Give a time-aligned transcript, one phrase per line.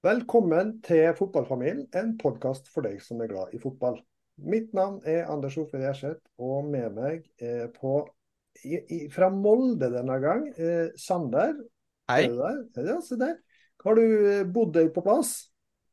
[0.00, 3.98] Velkommen til Fotballfamilien, en podkast for deg som er glad i fotball.
[4.40, 7.98] Mitt navn er Anders Ofrid Gjerseth, og med meg er på,
[8.64, 11.52] i, i, fra Molde denne gang, eh, Sander.
[12.08, 12.22] Hei.
[12.22, 12.88] Er du der?
[12.94, 13.36] Ja, se der.
[13.84, 15.34] Har du eh, bodd deg på plass?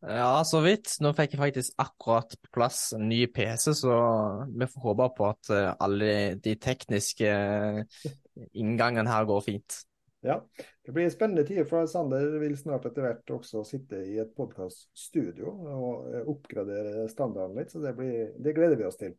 [0.08, 0.94] Ja, så vidt.
[1.04, 4.00] Nå fikk jeg faktisk akkurat på plass en ny PC, så
[4.48, 6.16] vi får håpe på at eh, alle
[6.48, 8.10] de tekniske eh,
[8.56, 9.82] inngangene her går fint.
[10.26, 10.42] Ja,
[10.86, 15.52] det blir spennende tider, for Sander vil snart etter hvert også sitte i et podkaststudio
[15.54, 19.14] og oppgradere standarden litt, så det, blir, det, gleder vi oss til.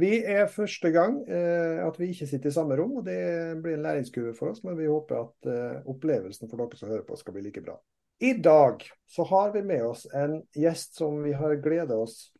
[0.00, 3.20] Vi er første gang eh, at vi ikke sitter i samme rom, og det
[3.60, 7.04] blir en læringskurve for oss, men vi håper at eh, opplevelsen for dere som hører
[7.08, 7.76] på, skal bli like bra.
[8.20, 12.30] I dag så har vi med oss en gjest som vi har gleda oss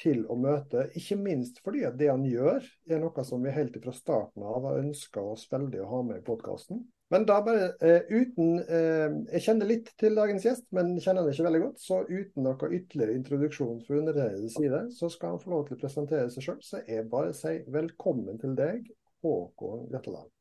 [0.00, 3.76] til å møte, ikke minst fordi at det han gjør, er noe som vi helt
[3.84, 6.80] fra starten av har ønska oss veldig å ha med i podkasten.
[7.12, 11.34] Men da bare uh, uten uh, Jeg kjenner litt til dagens gjest, men kjenner han
[11.34, 11.84] ikke veldig godt.
[11.84, 15.82] Så uten noe ytterligere introduksjon fra undertegnedes side, så skal han få lov til å
[15.84, 16.60] presentere seg sjøl.
[16.64, 18.88] Så jeg bare sier velkommen til deg,
[19.22, 20.32] Håkon Gretteland.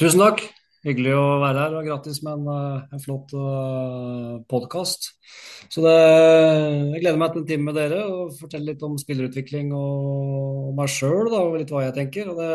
[0.00, 0.46] Tusen takk.
[0.80, 5.10] Hyggelig å være her, og gratis med en, eh, en flott uh, podkast.
[5.68, 5.92] Så det,
[6.94, 10.88] jeg gleder meg til en time med dere og fortelle litt om spillerutvikling og meg
[10.88, 12.32] sjøl, og litt hva jeg tenker.
[12.32, 12.54] og det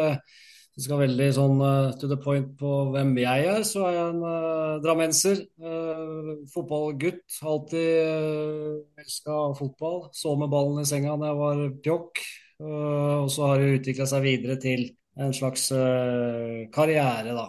[0.75, 4.07] det skal veldig sånn uh, to the point på hvem jeg er, så er jeg
[4.11, 5.45] en uh, drammenser.
[5.55, 7.37] Uh, fotballgutt.
[7.47, 10.09] Alltid uh, elska fotball.
[10.11, 12.25] Så med ballen i senga da jeg var pjokk.
[12.65, 14.85] og så har det utvikla seg videre til
[15.19, 15.65] en slags
[16.75, 17.43] karriere, da.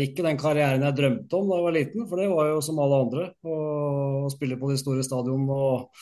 [0.00, 2.80] ikke den karrieren jeg drømte om da jeg var liten, for det var jo som
[2.80, 3.26] alle andre.
[3.44, 6.00] Å spille på de store stadionene og,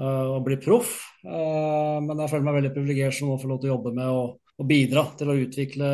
[0.00, 0.94] og bli proff.
[1.24, 4.24] men jeg føler meg veldig privilegert som å få lov til å jobbe med å
[4.62, 5.88] og bidra til å utvikle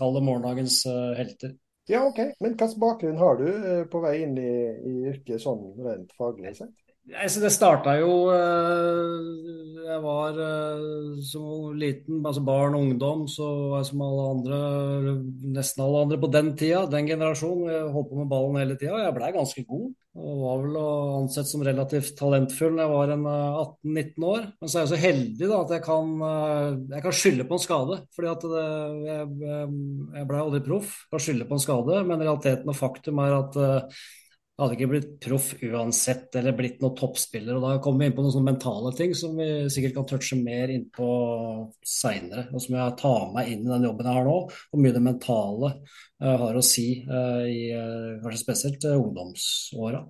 [0.00, 1.52] kall det morgendagens uh, helter.
[1.90, 2.20] Ja, ok.
[2.40, 4.52] Men hvilken bakgrunn har du uh, på vei inn i,
[4.88, 6.72] i yrket sånn rent faglig sett?
[7.10, 10.36] Altså, det starta jo uh, Jeg var
[11.26, 14.58] som liten, altså barn og ungdom, så var jeg som alle andre,
[15.56, 17.72] nesten alle andre på den tida, den generasjonen.
[17.72, 19.00] Jeg holdt på med ballen hele tida.
[19.02, 19.88] Jeg blei ganske god.
[20.18, 24.46] Og var vel ansett som relativt talentfull da jeg var 18-19 eh, år.
[24.58, 27.56] Men så er jeg så heldig da, at jeg kan, eh, jeg kan skylde på
[27.56, 27.98] en skade.
[28.16, 28.64] fordi at det,
[29.06, 29.28] jeg,
[30.18, 30.96] jeg ble aldri proff.
[31.14, 34.19] Kan skylde på en skade, men realiteten og faktum er at eh, jeg
[34.60, 37.56] hadde ikke blitt proff uansett eller blitt noen toppspiller.
[37.56, 40.38] og Da kommer vi inn på noen sånne mentale ting som vi sikkert kan touche
[40.40, 41.08] mer innpå
[41.86, 42.46] seinere.
[42.52, 44.38] Og som jeg tar meg inn i den jobben jeg har nå.
[44.70, 50.04] Hvor mye det mentale uh, har å si, uh, i uh, kanskje spesielt ungdomsåra.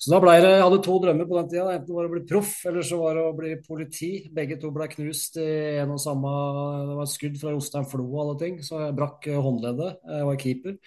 [0.00, 1.74] Så da ble det, Jeg hadde to drømmer på den tida.
[1.74, 4.12] Enten var det å bli proff, eller så var det å bli politi.
[4.32, 5.50] Begge to ble knust i
[5.82, 8.96] en og samme Det var et skudd fra Jostein Flo og alle ting, så jeg
[8.96, 10.00] brakk håndleddet.
[10.08, 10.78] Jeg var keeper.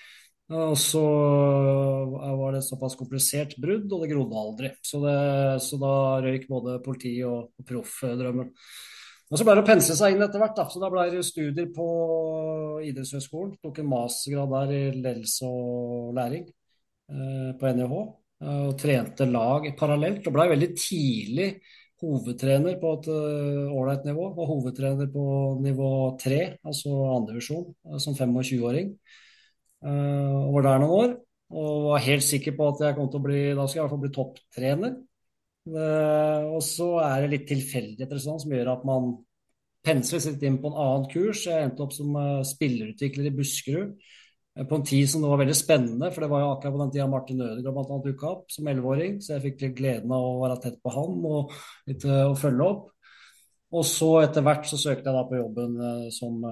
[0.53, 4.73] Og så eh, var det såpass komplisert brudd, og det grodde aldri.
[4.85, 5.19] Så, det,
[5.65, 5.93] så da
[6.23, 8.51] røyk både politi- og, og proffdrømmen.
[9.33, 10.57] Og Så ble det å pense seg inn etter hvert.
[10.57, 11.87] da, så Da ble det studier på
[12.85, 13.55] idrettshøyskolen.
[13.63, 17.95] Tok en mastergrad der i ledelse og læring eh, på NIH.
[18.43, 20.27] Eh, og trente lag parallelt.
[20.27, 21.47] Og blei veldig tidlig
[22.03, 24.29] hovedtrener på et eh, ålreit uh, nivå.
[24.35, 25.25] Og hovedtrener på
[25.63, 25.89] nivå
[26.21, 27.69] tre, altså andredivisjon,
[28.03, 28.93] som 25-åring.
[29.83, 31.13] Eh, og var der noen år.
[31.53, 33.83] Og var helt sikker på at jeg kom til å bli da skal jeg i
[33.83, 34.95] hvert fall bli topptrener.
[35.63, 39.13] Uh, og så er det litt tilfeldigheter sånn, som gjør at man
[39.85, 41.45] pensler litt inn på en annen kurs.
[41.47, 43.93] Jeg endte opp som uh, spillerutvikler i Buskerud
[44.53, 46.09] på en tid som det var veldig spennende.
[46.11, 49.21] For det var jo akkurat på den tida Martin Ødegaard dukka opp som elleveåring.
[49.23, 51.53] Så jeg fikk gleden av å være tett på han og
[51.89, 52.89] litt å følge opp.
[53.73, 55.79] Og så etter hvert så søkte jeg da på jobben
[56.13, 56.43] som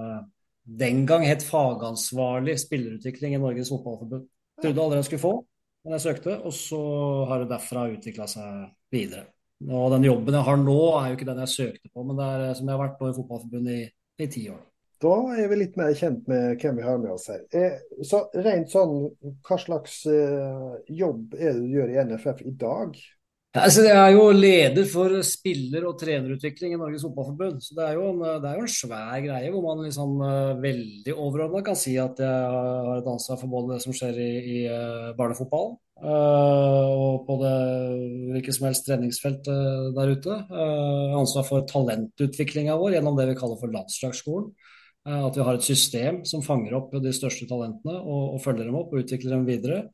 [0.62, 4.28] den gang het fagansvarlig spillerutvikling i Norges Fotballforbund.
[4.62, 5.36] Trodde aldri jeg skulle få,
[5.82, 6.82] men jeg søkte, og så
[7.30, 9.26] har det derfra utvikla seg videre.
[9.62, 12.28] Og den jobben jeg har nå, er jo ikke den jeg søkte på, men det
[12.28, 13.88] er som jeg har vært nå i Fotballforbundet i,
[14.22, 14.62] i ti år.
[15.02, 17.42] Da er vi litt mer kjent med hvem vi har med oss her.
[17.58, 19.08] Eh, så rent sånn,
[19.42, 22.94] Hva slags eh, jobb er det du gjør i NFF i dag?
[23.52, 27.58] Altså, jeg er jo leder for spiller- og trenerutvikling i Norges Fotballforbund.
[27.60, 30.62] Så det er, jo en, det er jo en svær greie hvor man liksom uh,
[30.62, 34.30] veldig overordna kan si at jeg har et ansvar for både det som skjer i,
[34.40, 37.52] i uh, barnefotballen, og på det
[38.32, 39.50] hvilket som helst treningsfelt
[39.98, 40.38] der ute.
[41.20, 44.48] Ansvar for talentutviklinga vår gjennom det vi kaller for landslagsskolen.
[45.06, 48.80] At vi har et system som fanger opp de største talentene og, og følger dem
[48.80, 49.84] opp og utvikler dem videre.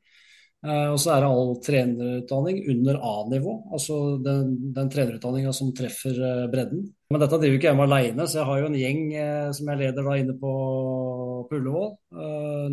[0.67, 6.19] Eh, og så er det all trenerutdanning under A-nivå, altså den, den trenerutdanninga som treffer
[6.19, 6.83] eh, bredden.
[7.09, 9.71] Men dette driver ikke jeg med alene, så jeg har jo en gjeng eh, som
[9.71, 10.51] jeg leder da inne på,
[11.47, 11.89] på Ullevål.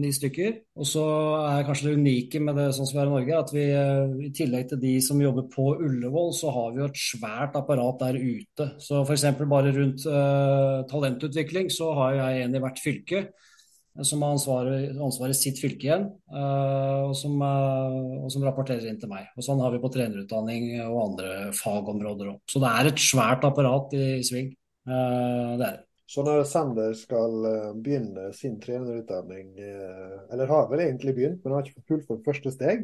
[0.02, 0.58] ni stykker.
[0.82, 1.06] Og så
[1.46, 3.70] er kanskje det unike med det sånn som vi er i Norge, at vi
[4.26, 8.02] i tillegg til de som jobber på Ullevål, så har vi jo et svært apparat
[8.02, 8.72] der ute.
[8.82, 9.30] Så f.eks.
[9.46, 10.10] bare rundt
[10.90, 13.28] talentutvikling så har jeg en i hvert fylke
[14.04, 17.96] som har ansvaret, ansvaret sitt fylke igjen, eh, og som, eh,
[18.26, 19.30] og som, rapporterer inn til meg.
[19.38, 22.40] Og Sånn har vi på trenerutdanning og andre fagområder òg.
[22.52, 24.52] Så det er et svært apparat i, i sving.
[24.88, 25.84] Eh, det er det.
[26.12, 27.34] Så når Sander skal
[27.82, 32.84] begynne sin trenerutdanning, eller har vel egentlig begynt, men har ikke fullført første steg,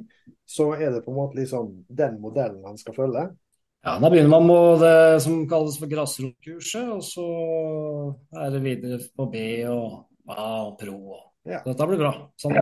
[0.50, 3.28] så er det på en måte liksom den modellen han skal følge?
[3.86, 7.28] Ja, Da begynner man med det som kalles for grasrotkurset, og så
[8.42, 11.18] er det videre på B og Wow, pro.
[11.48, 11.62] Ja.
[11.66, 12.14] Dette blir bra.
[12.40, 12.58] Sånn.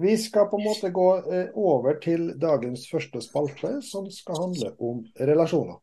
[0.00, 4.72] Vi skal på en måte gå eh, over til dagens første spalte, som skal handle
[4.80, 5.76] om relasjoner.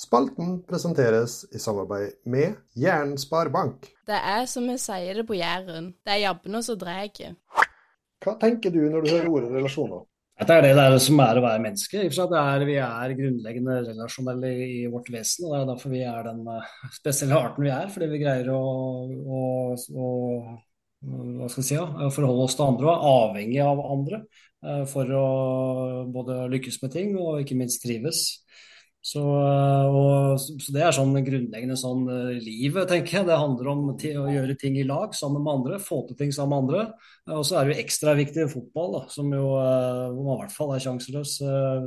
[0.00, 3.90] Spalten presenteres i samarbeid med Jæren sparebank.
[4.08, 7.08] Det er som vi sier det på Jæren, det er jabbene som drar.
[8.20, 10.06] Hva tenker du når du hører ordet relasjoner?
[10.40, 12.00] Det er det, det er som er å være menneske.
[12.00, 15.44] Er, vi er grunnleggende relasjonelle i vårt vesen.
[15.44, 17.90] og Det er derfor vi er den eh, spesielle arten vi er.
[17.92, 18.62] Fordi vi greier å,
[19.36, 19.42] å,
[19.76, 20.08] å
[21.00, 21.76] hva skal si,
[22.16, 24.22] forholde oss til andre og er avhengig av andre
[24.64, 25.26] eh, for å
[26.12, 28.24] både lykkes med ting og ikke minst trives.
[29.00, 33.28] Så, eh, og, så, det er sånn grunnleggende sånn uh, livet, tenker jeg.
[33.30, 36.52] Det handler om å gjøre ting i lag sammen med andre, få til ting sammen
[36.52, 36.82] med andre.
[37.24, 40.38] Uh, og så er det jo ekstra viktig fotball, da, som jo, hvor man i
[40.44, 41.38] hvert fall er sjanseløs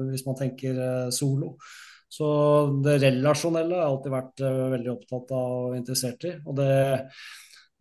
[0.09, 0.81] hvis man tenker
[1.13, 1.53] solo.
[2.13, 2.27] Så
[2.85, 4.43] det relasjonelle har jeg alltid vært
[4.73, 6.33] veldig opptatt av og interessert i.
[6.45, 6.67] Og det,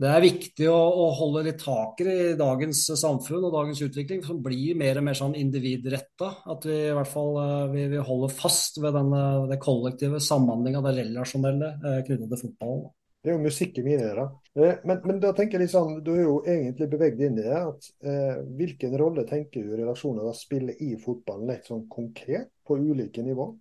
[0.03, 4.41] det er viktig å, å, holde litt tak i dagens samfunn og dagens utvikling, som
[4.43, 6.33] blir mer og mer sånn individretta.
[6.51, 9.23] At vi i hvert fall eh, vi, vi holder fast ved denne,
[9.53, 12.91] det kollektive samhandlinga, det relasjonelle eh, knyttet til fotballen.
[13.23, 14.31] Det er jo musikk i mine ører.
[14.59, 17.61] Eh, men, men, da tenker jeg liksom, du er jo egentlig beveget inn i det.
[17.61, 23.23] at eh, Hvilken rolle tenker du relasjoner spiller i fotballen, litt sånn konkret, på ulike
[23.23, 23.53] nivå?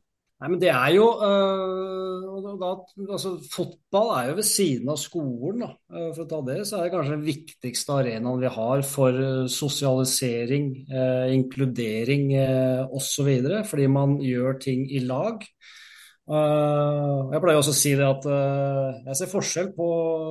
[0.42, 2.72] Nei, men det er jo øh, da,
[3.14, 5.62] altså, Fotball er jo ved siden av skolen.
[5.62, 5.70] Da.
[5.94, 9.22] Øh, for å ta det, så er det kanskje den viktigste arenaen vi har for
[9.28, 13.30] øh, sosialisering, eh, inkludering eh, osv.
[13.70, 15.46] Fordi man gjør ting i lag.
[16.31, 19.88] Uh, jeg pleier også å si det at uh, jeg ser forskjell på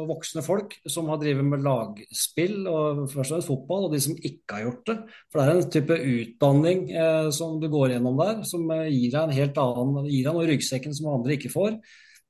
[0.08, 4.16] voksne folk som har drevet med lagspill, og først og fremst fotball, og de som
[4.16, 4.96] ikke har gjort det.
[5.28, 9.20] For det er en type utdanning uh, som du går gjennom der, som gir deg
[9.20, 11.76] en helt annen gir deg noe i ryggsekken som andre ikke får.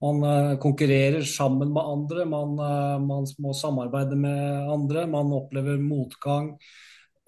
[0.01, 0.25] Man
[0.57, 2.55] konkurrerer sammen med andre, man,
[3.05, 6.55] man må samarbeide med andre, man opplever motgang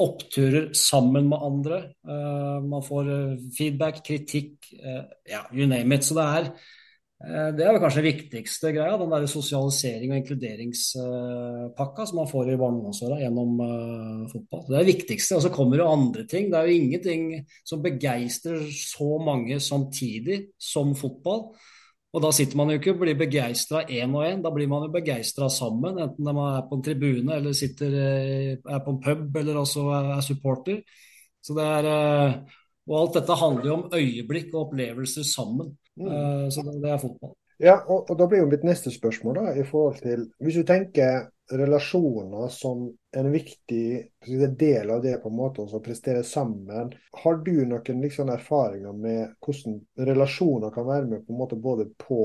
[0.01, 1.81] oppturer sammen med andre.
[2.07, 6.07] Uh, man får uh, feedback, kritikk, uh, ja, you name it.
[6.07, 6.49] Så det er,
[7.55, 12.57] det er kanskje den viktigste greia, den der sosialisering og inkluderingspakka som man får i
[12.59, 13.61] barne- gjennom
[14.33, 14.65] fotball.
[14.67, 15.37] Det er det viktigste.
[15.37, 16.51] Og så kommer det andre ting.
[16.51, 17.29] Det er jo ingenting
[17.63, 21.53] som begeistrer så mange samtidig som fotball.
[22.13, 24.85] Og da sitter man jo ikke og blir begeistra én og én, da blir man
[24.85, 25.97] jo begeistra sammen.
[26.03, 29.87] Enten man er på en tribune eller sitter, eh, er på en pub eller også
[29.97, 30.83] er supporter.
[31.41, 32.35] Så det er, eh,
[32.89, 35.73] og alt dette handler jo om øyeblikk og opplevelser sammen.
[35.97, 36.07] Mm.
[36.09, 37.35] Eh, så det, det er fotball.
[37.63, 40.65] Ja, og, og, da blir jo mitt neste spørsmål da, i forhold til Hvis du
[40.67, 44.13] tenker relasjoner som en viktig
[44.59, 46.93] del av det på en måte å prestere sammen.
[47.23, 51.91] Har du noen liksom, erfaringer med hvordan relasjoner kan være med på en måte både
[52.01, 52.23] på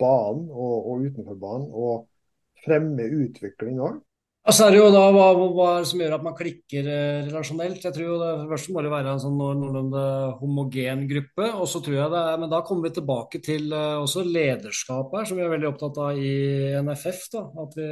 [0.00, 4.02] banen og, og utenfor banen, og fremme utvikling òg?
[4.46, 5.24] Altså er det jo da hva,
[5.56, 7.82] hva som gjør at man klikker eh, relasjonelt.
[7.82, 10.02] Jeg tror jo det første må det være en sånn noenlunde
[10.38, 11.48] homogen gruppe.
[11.48, 15.18] og så tror jeg det er, Men da kommer vi tilbake til uh, også lederskap
[15.26, 16.30] som vi er veldig opptatt av i
[16.78, 17.26] NFF.
[17.34, 17.90] da, vi,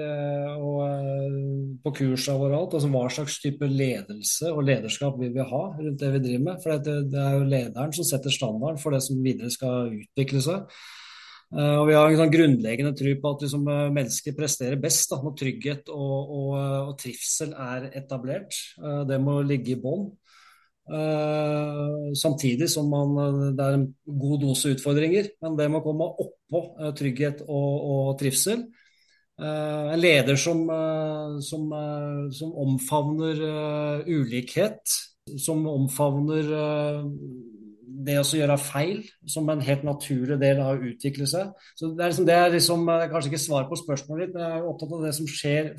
[0.55, 2.79] og uh, På kursene våre alt.
[2.79, 6.63] altså Hva slags type ledelse og lederskap vil vi ha rundt det vi driver med.
[6.63, 10.47] For det, det er jo lederen som setter standarden for det som videre skal utvikle
[10.47, 10.71] seg.
[11.53, 15.13] Uh, og Vi har en sånn grunnleggende tro på at liksom, uh, mennesker presterer best
[15.13, 18.57] da, når trygghet og, og, uh, og, trivsel er etablert.
[19.09, 20.13] det må ligge i bånn.
[22.15, 23.15] samtidig som man,
[23.57, 26.61] det er en god dose utfordringer, men det må komme oppå
[26.99, 28.67] trygghet og, og trivsel.
[29.39, 30.61] en leder som,
[31.41, 31.73] som,
[32.37, 33.41] som omfavner
[34.05, 34.85] ulikhet,
[35.41, 36.53] som omfavner
[38.05, 41.53] det å gjøre feil som en helt naturlig del av å utvikle seg.
[41.79, 44.59] Så Det er, liksom, det er liksom, kanskje ikke svar på spørsmålet ditt, men jeg
[44.59, 45.71] er opptatt av det som skjer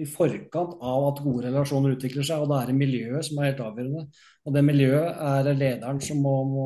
[0.00, 2.42] i forkant av at gode relasjoner utvikler seg.
[2.42, 4.06] og Da er det miljøet som er helt avgjørende.
[4.42, 6.64] Og det miljøet er det lederen som må, må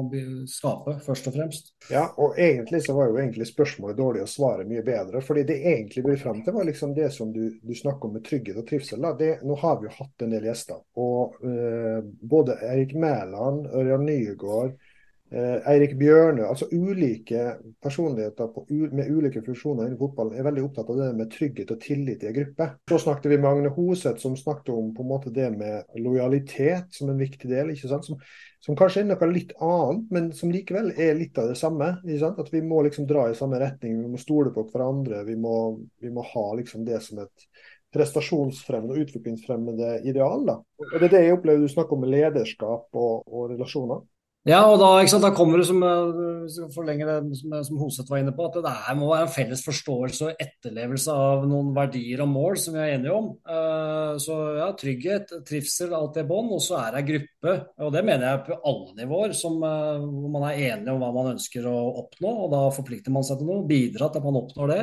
[0.49, 1.75] skape, først og fremst.
[1.93, 5.21] Ja, og egentlig så var jo egentlig spørsmålet dårlig å svare mye bedre.
[5.21, 8.25] fordi det egentlig vil frem til, var liksom det som du, du snakker om med
[8.25, 9.05] trygghet og trivsel.
[9.19, 10.81] Det, nå har vi jo hatt en del gjester.
[10.97, 14.86] Og øh, både Erik Mæland, Ørjan Nygaard, Eh,
[15.33, 21.01] Eirik Bjørnø, altså ulike personligheter på, med ulike funksjoner innen fotballen er veldig opptatt av
[21.01, 22.69] det med trygghet og tillit i en gruppe.
[22.93, 26.95] Så snakket vi med Agne Hoseth, som snakket om på en måte det med lojalitet
[26.95, 27.75] som en viktig del.
[27.75, 28.07] ikke sant?
[28.07, 28.23] Som,
[28.63, 31.97] som kanskje er noe litt annet, men som likevel er litt av det samme.
[32.05, 32.43] ikke sant?
[32.47, 35.25] At vi må liksom dra i samme retning, vi må stole på hverandre.
[35.27, 35.57] Vi må,
[36.03, 37.49] vi må ha liksom det som et
[37.97, 40.47] prestasjonsfremmende og utviklingsfremmende ideal.
[40.47, 40.61] da.
[40.87, 44.07] Og Det er det jeg opplever du snakker om med lederskap og, og relasjoner.
[44.47, 48.21] Ja, og da, sant, da kommer det, som, eh, forlenge det som, som Hoseth var
[48.23, 52.23] inne på, at det der må være en felles forståelse og etterlevelse av noen verdier
[52.23, 53.33] og mål som vi er enige om.
[53.43, 56.53] Uh, så ja, trygghet, trivsel, alt det bånd.
[56.55, 60.31] Og så er det ei gruppe, og det mener jeg på alle nivåer, som, hvor
[60.37, 61.75] man er enige om hva man ønsker å
[62.05, 62.37] oppnå.
[62.47, 64.81] Og da forplikter man seg til noe, bidra til at man oppnår det.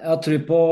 [0.00, 0.64] Jeg tror på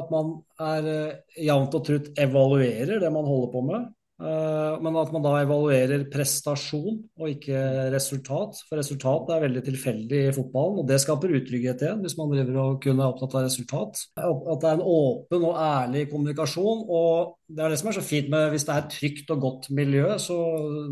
[0.00, 0.34] at man
[0.74, 0.92] er
[1.38, 3.88] jevnt og trutt evaluerer det man holder på med.
[4.20, 7.56] Eh, men at man da evaluerer prestasjon og ikke
[7.94, 8.60] resultat.
[8.68, 12.60] For resultat er veldig tilfeldig i fotballen, og det skaper utrygghet igjen hvis man driver
[12.64, 14.04] og kun er opptatt av resultat.
[14.20, 16.84] At det er en åpen og ærlig kommunikasjon.
[16.84, 19.42] og Det er det som er så fint med hvis det er et trygt og
[19.46, 20.38] godt miljø, så,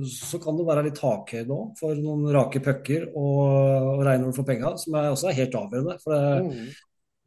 [0.08, 4.48] så kan det være litt takhøyde òg for noen rake pucker og, og regnord for
[4.48, 6.00] penga, som er også er helt avgjørende.
[6.04, 6.68] For det, mm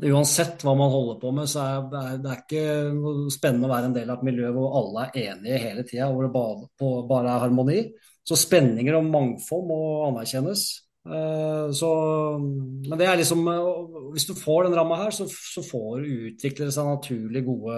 [0.10, 3.98] uansett hva man holder på med, så er det, er ikke spennende å være en
[3.98, 6.70] del av et miljø hvor alle er enige hele tida, hvor det bare,
[7.10, 7.82] bare, er harmoni.
[8.26, 10.66] Så spenninger og mangfold må anerkjennes.
[11.02, 11.88] Uh, så,
[12.38, 16.68] men det er liksom uh, Hvis du får den ramma her, så, så får utvikle
[16.70, 17.78] seg naturlig gode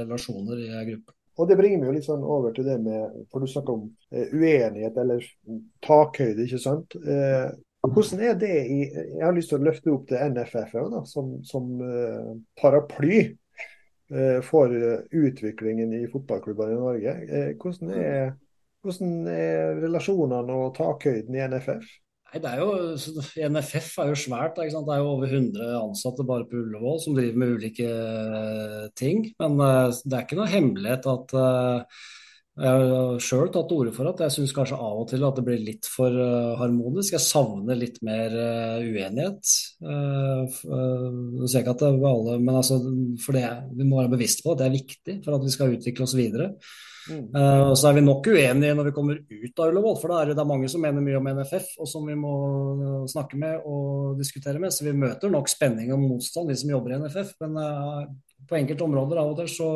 [0.00, 1.16] relasjoner i gruppen.
[1.34, 3.84] Og Det bringer meg jo litt sånn over til det med For du snakker om
[3.92, 5.28] uh, uenighet eller
[5.84, 6.96] takhøyde, ikke sant.
[7.84, 11.34] Hvordan er det i Jeg har lyst til å løfte opp det NFF da, som,
[11.44, 13.18] som uh, paraply
[14.14, 17.14] uh, for uh, utviklingen i fotballklubbene i Norge.
[17.60, 18.32] hvordan, er,
[18.84, 21.84] hvordan er relasjonene og takhøyden i NFF?
[22.32, 24.56] Nei, det er jo, NFF er jo svært.
[24.56, 27.90] Det er jo over 100 ansatte bare på Ullevål som driver med ulike
[28.98, 29.28] ting.
[29.38, 31.36] Men det er ikke noe hemmelighet at
[32.54, 35.34] jeg har sjøl tatt til orde for at jeg syns kanskje av og til at
[35.34, 37.16] det blir litt for uh, harmonisk.
[37.16, 39.54] Jeg savner litt mer uh, uenighet.
[39.82, 42.78] Uh, uh, ser ikke at det er alle, men altså,
[43.24, 45.74] for det, vi må være bevisst på at det er viktig for at vi skal
[45.74, 46.52] utvikle oss videre.
[47.10, 47.26] Mm.
[47.34, 50.30] Uh, så er vi nok uenige når vi kommer ut av Ullevål, for da er
[50.30, 52.34] det, det er mange som mener mye om NFF, og som vi må
[53.10, 54.70] snakke med og diskutere med.
[54.70, 57.34] Så vi møter nok spenning og motstand, de som jobber i NFF.
[57.42, 57.64] Men
[58.46, 59.72] på enkelte områder av og til så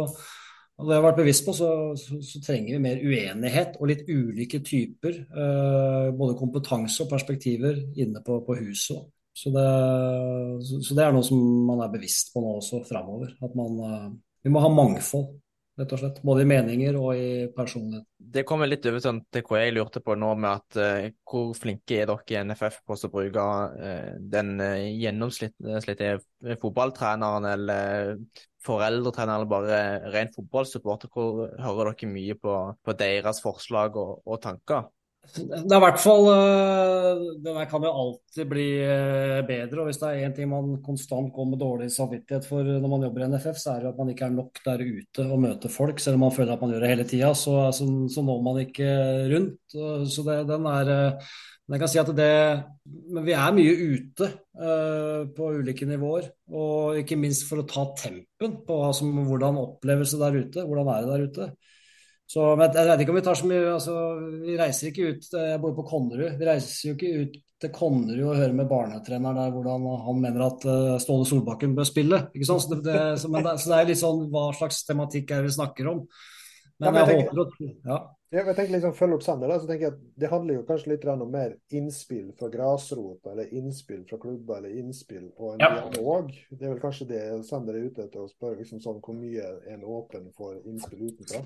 [0.78, 1.68] og det har jeg vært bevisst på, så,
[1.98, 5.16] så, så, trenger vi mer uenighet og litt ulike typer.
[5.26, 9.08] Eh, både kompetanse og perspektiver inne på, på huset.
[9.38, 9.66] Så det,
[10.66, 13.34] så, det, er noe som man er bevisst på nå også framover.
[13.42, 14.08] At man, uh,
[14.42, 15.28] vi må ha mangfold
[15.78, 16.20] rett og slett.
[16.26, 18.06] Både i meninger og i personlighet.
[18.18, 21.52] Det kommer litt over sånn til hva jeg lurte på nå, med at eh, hvor
[21.56, 23.46] flinke er dere i NFF på å bruke
[23.78, 26.18] eh, den uh, gjennomsnittlige
[26.62, 28.16] fotballtreneren eller
[28.68, 31.10] foreldretreneren eller bare ren fotballsupporter?
[31.12, 34.86] Hvor hører dere mye på, på deres forslag og, og tanker?
[35.28, 39.82] Det er i hvert fall eh, Det kan jo alltid bli eh, bedre.
[39.82, 43.04] og Hvis det er én ting man konstant går med dårlig samvittighet for når man
[43.06, 45.72] jobber i NFF, så er det at man ikke er nok der ute og møter
[45.72, 47.34] folk, selv om man føler at man gjør det hele tida.
[47.36, 48.88] Så, så, så, når man ikke
[49.34, 49.78] rundt.
[50.14, 51.36] Så det, den er eh,
[51.68, 52.34] men jeg kan si at det,
[53.12, 56.30] men vi er mye ute uh, på ulike nivåer.
[56.48, 60.64] Og ikke minst for å ta tempen på altså, hvordan opplevelse der ute.
[60.64, 61.48] Hvordan er det der ute.
[62.28, 63.92] Så jeg vet ikke om vi tar så mye altså,
[64.44, 66.34] Vi reiser ikke ut eh, Jeg bor på Konnerud.
[66.36, 70.44] Vi reiser jo ikke ut til Konnerud og hører med barnetreneren der hvordan han mener
[70.48, 72.26] at uh, Ståle Solbakken bør spille.
[72.32, 72.64] ikke sant?
[72.64, 75.50] Så det, det, så, det, så det er litt sånn hva slags tematikk er det
[75.50, 76.04] vi snakker om.
[76.78, 78.04] Men, ja, men jeg, jeg, håper at ja.
[78.28, 80.90] Jeg tenker liksom Følg opp Sander, da, så tenker jeg at Det handler jo kanskje
[80.92, 85.70] litt om mer innspill fra grasrota, eller innspill fra klubber, eller innspill og en ja.
[85.94, 86.28] dialog.
[86.50, 89.46] Det er vel kanskje det Sander er ute etter å spørre liksom sånn, hvor mye
[89.46, 91.40] er en åpen for innspill utenfra?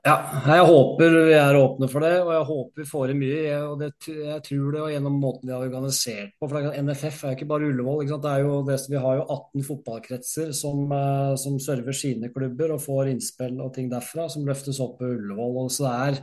[0.00, 0.14] Ja,
[0.48, 3.56] jeg håper vi er åpne for det, og jeg håper vi får i mye.
[3.68, 6.48] Og det, jeg tror det gjennom måten de har organisert på.
[6.48, 8.06] for NFF er ikke bare Ullevål.
[8.06, 12.72] Ikke det jo det, vi har jo 18 fotballkretser som, eh, som server sine klubber
[12.72, 15.60] og får innspill og ting derfra, som løftes opp på Ullevål.
[15.66, 16.22] og så det er,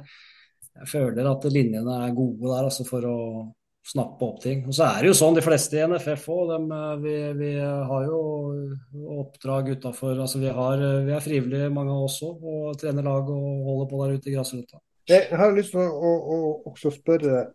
[0.77, 3.21] Jeg føler at linjene er gode der altså for å
[3.87, 4.65] snappe opp ting.
[4.67, 6.53] Og så er det jo sånn, de fleste i NFF òg,
[7.03, 8.21] vi, vi, har jo
[9.17, 13.69] oppdrag utafor altså vi, vi, er frivillige, mange av oss òg, og trener lag og
[13.69, 14.81] holder på der ute i grasrota.
[15.07, 17.45] Jeg har lyst til å, å, å, spørre,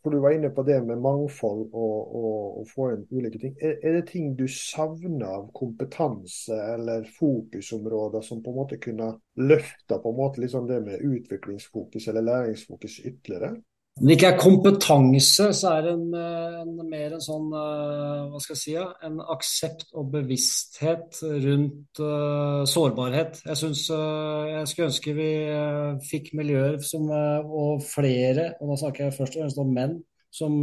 [0.00, 2.12] for du var inne på det med mangfold og,
[2.60, 3.56] og få inn ulike ting.
[3.58, 9.10] Er, er, det ting du savner av kompetanse eller fokusområder som på en måte kunne
[9.42, 13.56] løfta på en måte liksom det med utviklingsfokus eller læringsfokus ytterligere?
[14.00, 18.38] Om det ikke er kompetanse, så er det en, en, mer en sånn eh, hva
[18.40, 23.42] skal jeg si, en aksept og bevissthet rundt uh, sårbarhet.
[23.44, 28.80] Jeg synes, uh, jeg skulle ønske vi uh, fikk miljøer som, og flere, og da
[28.86, 29.94] snakker jeg først og fremst om menn,
[30.32, 30.56] som,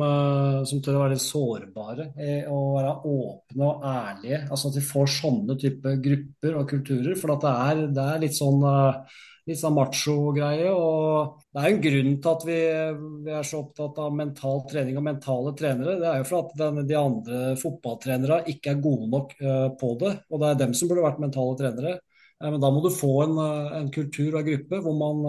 [0.66, 2.06] som tør å være litt sårbare
[2.48, 4.38] og være åpne og ærlige.
[4.48, 7.18] Altså at vi får sånne type grupper og kulturer.
[7.20, 8.64] For det er, det er litt sånn
[9.48, 10.72] litt sånn macho-greie.
[10.72, 12.58] og Det er en grunn til at vi,
[13.26, 15.96] vi, er så opptatt av mental trening og mentale trenere.
[16.02, 19.94] Det er jo for at den, de andre fotballtrenere ikke er gode nok uh, på
[20.04, 20.14] det.
[20.32, 21.96] Og det er dem som burde vært mentale trenere.
[22.44, 25.24] Uh, men da må du få en, uh, en kultur og en gruppe hvor man,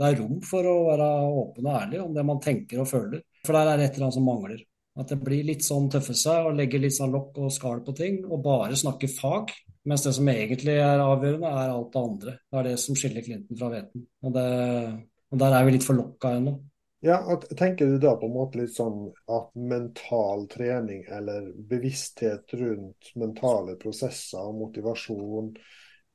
[0.00, 1.12] det er rom for å være
[1.44, 3.24] åpen og ærlig om det man tenker og føler.
[3.46, 4.64] For der er det et eller annet som mangler.
[5.00, 7.94] At det blir litt sånn tøffe seg og legge litt sånn lokk og skall på
[7.96, 9.52] ting, og bare snakke fag.
[9.90, 12.34] Mens det som egentlig er avgjørende, er alt det andre.
[12.46, 14.04] Det er det som skiller Clinton fra Veten.
[14.22, 14.36] Og,
[15.34, 16.52] og der er vi litt for lokka ennå.
[17.02, 23.14] Ja, Tenker du da på en måte litt sånn at mental trening eller bevissthet rundt
[23.16, 25.54] mentale prosesser motivasjon,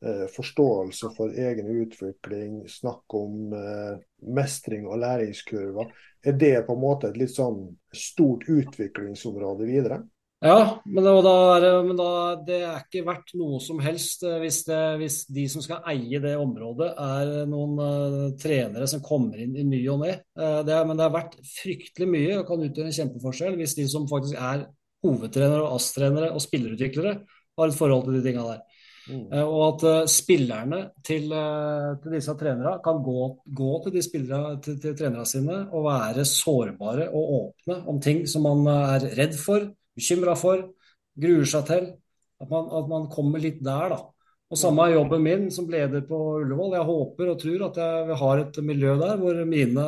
[0.06, 3.98] eh, forståelse for egen utvikling, snakk om eh,
[4.38, 5.90] mestring og læringskurver,
[6.22, 10.04] er det på en måte et litt sånn stort utviklingsområde videre?
[10.44, 12.08] Ja, men, da er, men da,
[12.44, 16.20] det er ikke verdt noe som helst eh, hvis, det, hvis, de som skal eie
[16.22, 20.18] det området, er noen uh, trenere som kommer inn i ny og ne.
[20.36, 24.10] Uh, men det er verdt fryktelig mye og kan utgjøre en kjempeforskjell hvis de som
[24.10, 24.66] faktisk er
[25.06, 27.16] hovedtrenere og ASS-trenere og spillerutviklere,
[27.56, 28.60] har et forhold til de tinga der.
[29.06, 29.24] Mm.
[29.32, 31.32] Uh, og at spillerne til,
[32.04, 36.28] til disse trenerne kan gå, gå til de spillere, til, til trenerne sine og være
[36.28, 40.68] sårbare og åpne om ting som man er redd for bekymra for,
[41.16, 41.88] gruer seg til.
[42.42, 44.02] At man, at man, kommer litt der, da.
[44.52, 46.76] Og Samme er jobben min som leder på Ullevål.
[46.76, 49.86] Jeg håper og tror at jeg har et miljø der hvor mine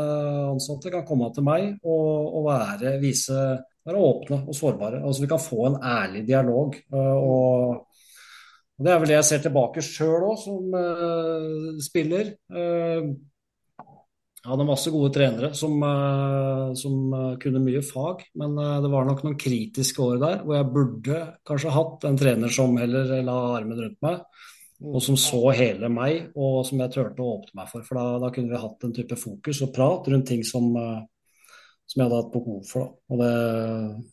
[0.54, 3.38] ansatte kan komme til meg og, og være, vise,
[3.86, 5.04] være åpne og sårbare.
[5.04, 6.80] Altså Vi kan få en ærlig dialog.
[6.96, 7.86] og
[8.78, 12.30] det er vel det jeg ser tilbake sjøl òg, som uh, spiller.
[12.54, 13.16] Uh,
[14.48, 18.90] jeg hadde masse gode trenere som, eh, som, eh, kunne mye fag, men eh, det
[18.90, 23.12] var nok noen kritiske år der hvor jeg burde kanskje hatt en trener som heller
[23.28, 24.22] la armen rundt meg,
[24.80, 27.84] og som så hele meg, og som jeg turte å åpne meg for.
[27.84, 32.00] For da, da, kunne vi hatt en type fokus og prat rundt ting som, som
[32.00, 32.94] jeg hadde hatt behov for.
[33.12, 33.34] Og det,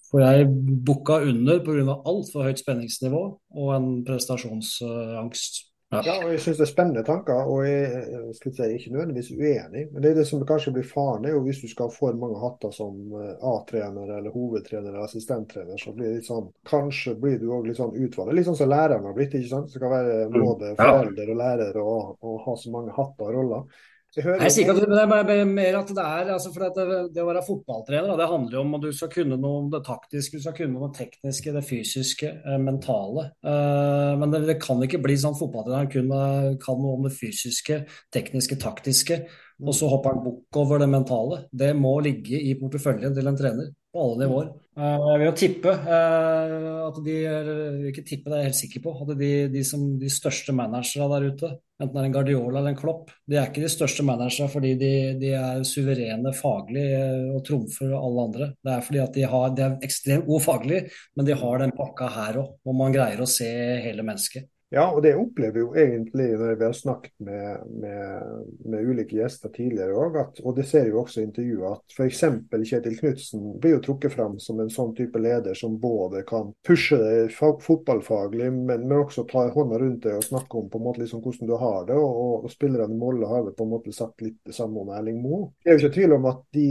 [0.08, 0.48] for jeg
[0.88, 2.00] booka under pga.
[2.10, 3.22] altfor høyt spenningsnivå
[3.54, 5.62] og en prestasjonsangst.
[6.02, 9.85] Ja, og jeg syns det er spennende tanker, og jeg skal si, ikke nødvendigvis uenig.
[9.92, 12.40] Men det er det som kanskje blir faren, er jo hvis du skal få mange
[12.42, 17.38] hatter som eh, A-trener eller hovedtrener eller assistenttrener, så blir det litt sånn Kanskje blir
[17.40, 18.35] du òg litt sånn utvalgt.
[18.35, 19.72] Litt sånn som læreren har blitt, ikke sant.
[19.72, 20.38] Så kan være mm.
[20.40, 23.83] både forelder og lærer og, og ha så mange hatter og roller.
[24.14, 27.27] Jeg sier ikke at det er mer at det er altså for det, det, å
[27.27, 30.44] være fotballtrener det handler jo om at du skal kunne noe om det taktiske, du
[30.44, 33.29] skal kunne noe tekniske, det fysiske, eh, mentale.
[33.42, 37.14] Eh, men det, det, kan ikke bli sånn fotballtreneren kun eh, kan noe om det
[37.16, 37.83] fysiske,
[38.14, 39.24] tekniske, taktiske,
[39.62, 41.44] og så hopper han bukk over det mentale.
[41.52, 44.48] Det må ligge i porteføljen til en trener på alle nivåer.
[44.74, 47.50] Eh, jeg vil jo tippe uh, at de er,
[47.90, 51.06] ikke tippe, det er jeg helt sikker på, at de, de, som, de største managerne
[51.12, 54.06] der ute, enten det er en Guardiola eller en Klopp, de er ikke de største
[54.06, 58.50] managerne fordi de, de er suverene faglig eh, og trumfer alle andre.
[58.66, 60.82] Det er fordi at de, har, de er ekstremt gode faglig,
[61.14, 63.52] men de har den pakka her òg, hvor man greier å se
[63.86, 64.50] hele mennesket.
[64.74, 69.52] Ja, og det opplever jo egentlig når vi har snakket med, med, med ulike gjester
[69.54, 72.22] tidligere òg, og det ser jo også i intervjuet, at f.eks.
[72.64, 76.98] Kjetil Knutsen blir jo trukket fram som en sånn type leder som både kan pushe
[76.98, 81.04] det fotballfaglig, men, men også ta hånda rundt det og snakke om på en måte
[81.04, 81.98] liksom hvordan du har det.
[82.00, 84.90] Og, og spillerne i Molde har vel på en måte sagt litt det samme om
[84.96, 85.52] Erling Moe.
[85.62, 86.66] Det er jo ikke tvil om at de,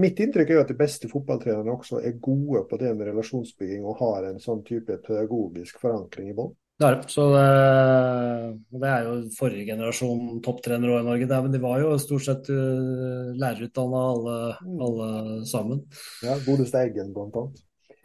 [0.00, 3.86] Mitt inntrykk er jo at de beste fotballtrenerne også er gode på det med relasjonsbygging
[3.86, 6.54] og har en sånn type pedagogisk forankring i bånn.
[6.80, 7.10] Det er det.
[7.12, 11.26] Så det, det er jo forrige generasjon topptrenere i Norge.
[11.28, 14.78] Det, de var jo stort sett uh, lærerutdanna alle, Mm.
[14.86, 15.10] alle
[15.48, 15.82] sammen.
[16.24, 17.60] Ja, Godeste Eggen, blant annet.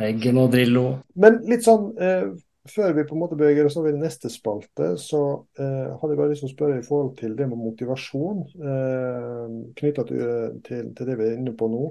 [0.09, 0.83] Eggen og Drillo.
[1.15, 2.27] Men litt sånn eh,
[2.67, 5.21] før vi på en måte beveger oss over i neste spalte, så
[5.55, 9.55] eh, hadde jeg bare lyst til å spørre i forhold til det med motivasjon eh,
[9.79, 10.23] knytta til,
[10.67, 11.83] til, til det vi er inne på nå.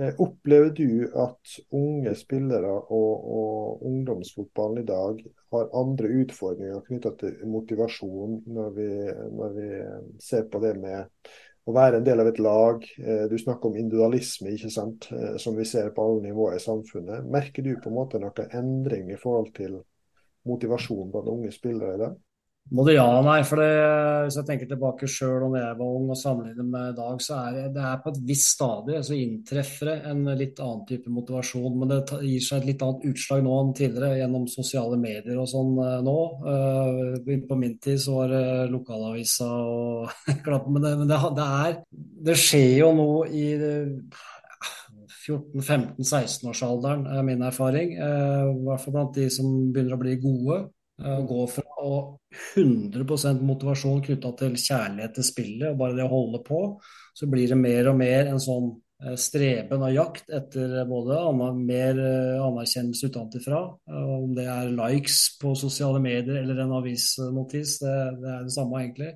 [0.00, 5.20] Eh, opplever du at unge spillere og, og ungdomsfotballen i dag
[5.54, 8.88] har andre utfordringer knytta til motivasjon når vi,
[9.38, 9.68] når vi
[10.24, 11.30] ser på det med
[11.64, 12.82] å være en del av et lag.
[12.98, 15.08] Eh, Du snakker om individualisme, ikke sant?
[15.14, 17.30] eh, som vi ser på alle nivåer i samfunnet.
[17.30, 19.78] Merker du på en måte noen endring i forhold til
[20.50, 22.18] motivasjon blant unge spillere i dag?
[22.72, 23.42] Både ja og nei.
[23.44, 23.72] for det,
[24.24, 27.36] Hvis jeg tenker tilbake sjøl da jeg var ung og sammenligner med i dag, så
[27.42, 31.12] er det, det er på et visst stadie så inntreffer det en litt annen type
[31.12, 31.76] motivasjon.
[31.80, 35.50] Men det gir seg et litt annet utslag nå enn tidligere gjennom sosiale medier og
[35.50, 36.18] sånn eh, nå.
[36.54, 40.14] Eh, På min tid så var det lokalavisa og
[40.46, 41.76] klapp, men det, men det, det er
[42.30, 44.22] Det skjer jo noe i eh,
[45.24, 47.92] 14-15-16-årsalderen, er min erfaring.
[47.96, 50.58] Eh, I hvert fall blant de som begynner å bli gode.
[51.02, 51.94] Eh, Gå fra å
[52.54, 56.60] 100 motivasjon knytta til kjærlighet til spillet og bare det å holde på,
[57.14, 58.68] så blir det mer og mer en sånn
[59.02, 61.18] eh, streben og jakt etter både
[61.58, 63.64] mer eh, anerkjennelse utenfra.
[63.90, 68.84] Om det er likes på sosiale medier eller en avisnotis, det, det er det samme
[68.84, 69.10] egentlig.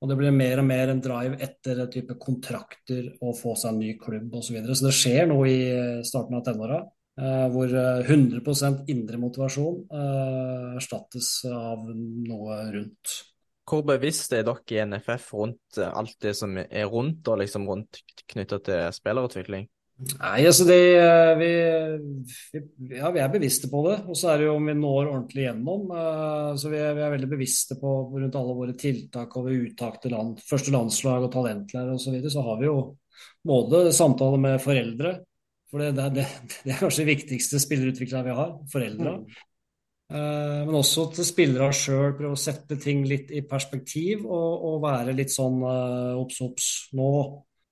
[0.00, 3.78] Og det blir mer og mer en drive etter type kontrakter og få seg en
[3.80, 4.48] ny klubb osv.
[4.48, 4.76] Så, videre.
[4.76, 5.60] så det skjer noe i
[6.04, 6.80] starten av tenåra.
[7.20, 13.20] Eh, hvor eh, 100% indre motivasjon eh, erstattes av noe rundt.
[13.64, 17.68] Hvor bevisst er dere i NFF rundt eh, alt det som er rundt, og liksom
[17.70, 18.02] rundt
[18.34, 19.70] knytta til spillerutvikling?
[19.94, 21.48] Nei, altså det, eh, vi,
[22.52, 24.00] vi, ja, vi er bevisste på det.
[24.10, 25.84] Og så er det jo om vi når ordentlig gjennom.
[25.94, 29.68] eh, Så vi er, vi er veldig bevisste på rundt alle våre tiltak og ved
[29.68, 32.08] uttak til land, første landslag og talentlærer osv.
[32.08, 32.76] Så, videre, så har vi jo
[33.46, 35.14] både samtaler med foreldre,
[35.74, 36.24] for det, det, det,
[36.62, 38.54] det er kanskje det viktigste spillerutviklerne vi har.
[38.70, 39.16] Foreldre.
[40.14, 44.80] Uh, Men også til spillere sjøl, prøve å sette ting litt i perspektiv og, og
[44.84, 46.70] være litt sånn uh, obs, obs.
[46.94, 47.10] Nå,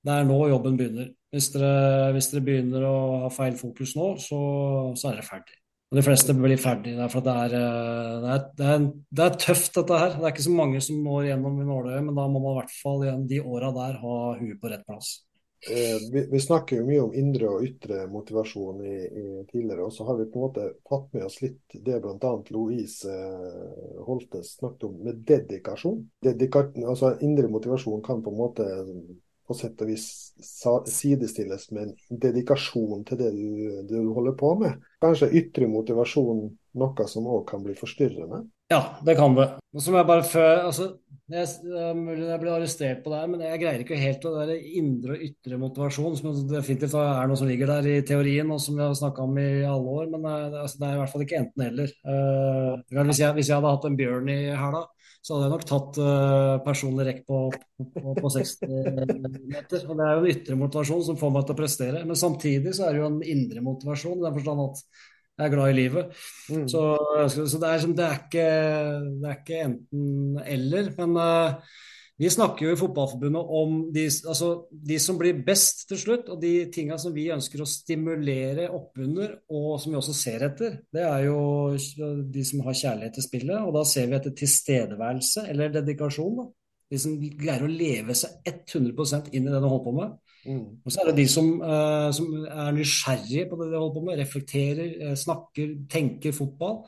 [0.03, 1.13] det er nå jobben begynner.
[1.33, 4.39] Hvis dere, hvis dere begynner å ha feil fokus nå, så,
[4.99, 5.59] så er dere ferdig.
[5.93, 9.25] Og de fleste blir ferdig der, for det er, eh, det, er, det, er, det
[9.27, 10.15] er tøft, dette her.
[10.17, 12.59] Det er ikke så mange som når gjennom i nåløyet, men da må man i
[12.63, 15.19] hvert fall de åra der ha huet på rett plass.
[15.71, 19.93] Eh, vi, vi snakker jo mye om indre og ytre motivasjon i, i tidligere, og
[19.95, 22.33] så har vi på en måte tatt med oss litt det bl.a.
[22.51, 26.01] Louise eh, Holtes snakket om med dedikasjon.
[26.27, 28.67] Dedika altså Indre motivasjon kan på en måte
[29.47, 30.09] på sett og vis
[30.91, 34.83] sidestilles med en dedikasjon til det du, du holder på med.
[35.03, 36.49] Kanskje ytre motivasjon
[36.83, 38.43] noe som òg kan bli forstyrrende.
[38.73, 39.49] Ja, det kan det.
[39.73, 40.87] Og som jeg bare før, altså,
[41.33, 41.49] jeg,
[41.97, 45.17] mulig jeg blir arrestert på det her, men jeg greier ikke helt å være indre
[45.17, 48.85] og ytre motivasjon, som definitivt er noe som ligger der i teorien, og som vi
[48.85, 50.09] har snakka om i alle år.
[50.15, 51.95] Men eh, altså, det er i hvert fall ikke enten-eller.
[52.09, 54.83] Uh, hvis, jeg, hvis jeg hadde hatt en bjørn i hæla,
[55.23, 57.45] så hadde jeg nok tatt uh, personlig rekk på,
[57.95, 58.67] på, på 60
[59.53, 59.87] meter.
[59.87, 62.05] Og det er jo en ytre motivasjon som får meg til å prestere.
[62.09, 64.85] Men samtidig så er det jo en indre motivasjon, i den forstand at
[65.39, 66.19] jeg er glad i livet.
[66.53, 66.67] Mm.
[66.69, 66.83] Så,
[67.33, 68.51] så det, er, det, er ikke,
[69.23, 70.91] det er ikke enten-eller.
[70.99, 71.79] Men uh,
[72.21, 76.43] vi snakker jo i Fotballforbundet om de, altså, de som blir best til slutt, og
[76.43, 80.77] de tinga som vi ønsker å stimulere oppunder, og som vi også ser etter.
[80.93, 81.39] Det er jo
[82.37, 86.37] de som har kjærlighet til spillet, og da ser vi etter tilstedeværelse eller dedikasjon.
[86.39, 86.47] Da.
[86.93, 90.15] De som greier å leve seg 100 inn i det de holder på med.
[90.43, 90.83] Mm.
[90.83, 94.03] Og så er det de som, uh, som er nysgjerrige på det de holder på
[94.09, 96.83] med, reflekterer, uh, snakker, tenker fotball.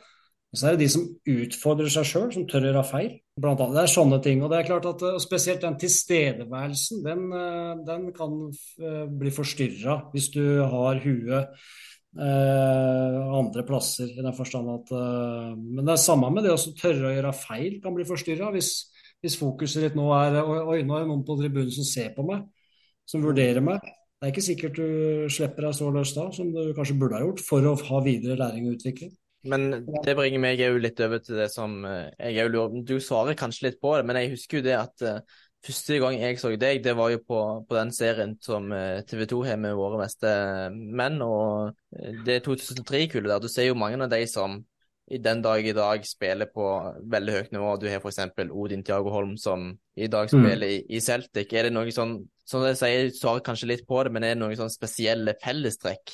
[0.54, 3.14] Og så er det de som utfordrer seg sjøl, som tør å gjøre feil.
[3.42, 3.76] Blant annet.
[3.76, 4.42] Det er sånne ting.
[4.42, 7.24] Og det er klart at uh, spesielt den tilstedeværelsen, den,
[7.86, 8.36] den kan
[9.18, 11.58] bli forstyrra hvis du har huet
[12.14, 14.90] andre plasser, i den forstand at
[15.58, 18.52] Men det er samme med det å tørre å gjøre feil, kan bli forstyrra.
[18.54, 18.68] Hvis,
[19.18, 22.22] hvis fokuset ditt nå er Oi, nå er det noen på tribunen som ser på
[22.28, 22.44] meg
[23.08, 23.80] som vurderer meg.
[23.84, 27.24] Det er ikke sikkert du slipper deg så løs da, som du kanskje burde ha
[27.26, 29.12] gjort, for å ha videre læring og utvikling.
[29.44, 29.66] Men
[30.06, 33.66] det bringer meg jo litt over til det som eh, jeg lurer Du svarer kanskje
[33.66, 35.18] litt på det, men jeg husker jo det at eh,
[35.64, 39.26] første gang jeg så deg, det var jo på, på den serien som eh, TV
[39.28, 40.32] 2 har med våre meste
[40.72, 41.74] menn, og
[42.24, 43.44] det 2003-kullet der.
[43.44, 44.62] Du ser jo mange av de som
[45.12, 46.64] i den dag i dag spiller på
[47.12, 47.74] veldig høyt nivå.
[47.76, 48.22] Du har f.eks.
[48.48, 50.38] Odin Tiago Holm som i dag Mm.
[50.40, 51.52] spiller i, i Celtic.
[51.52, 54.34] Er det noe sånn Som jeg sier, du svarer kanskje litt på det, men er
[54.34, 56.12] det noen sånn spesielle fellestrekk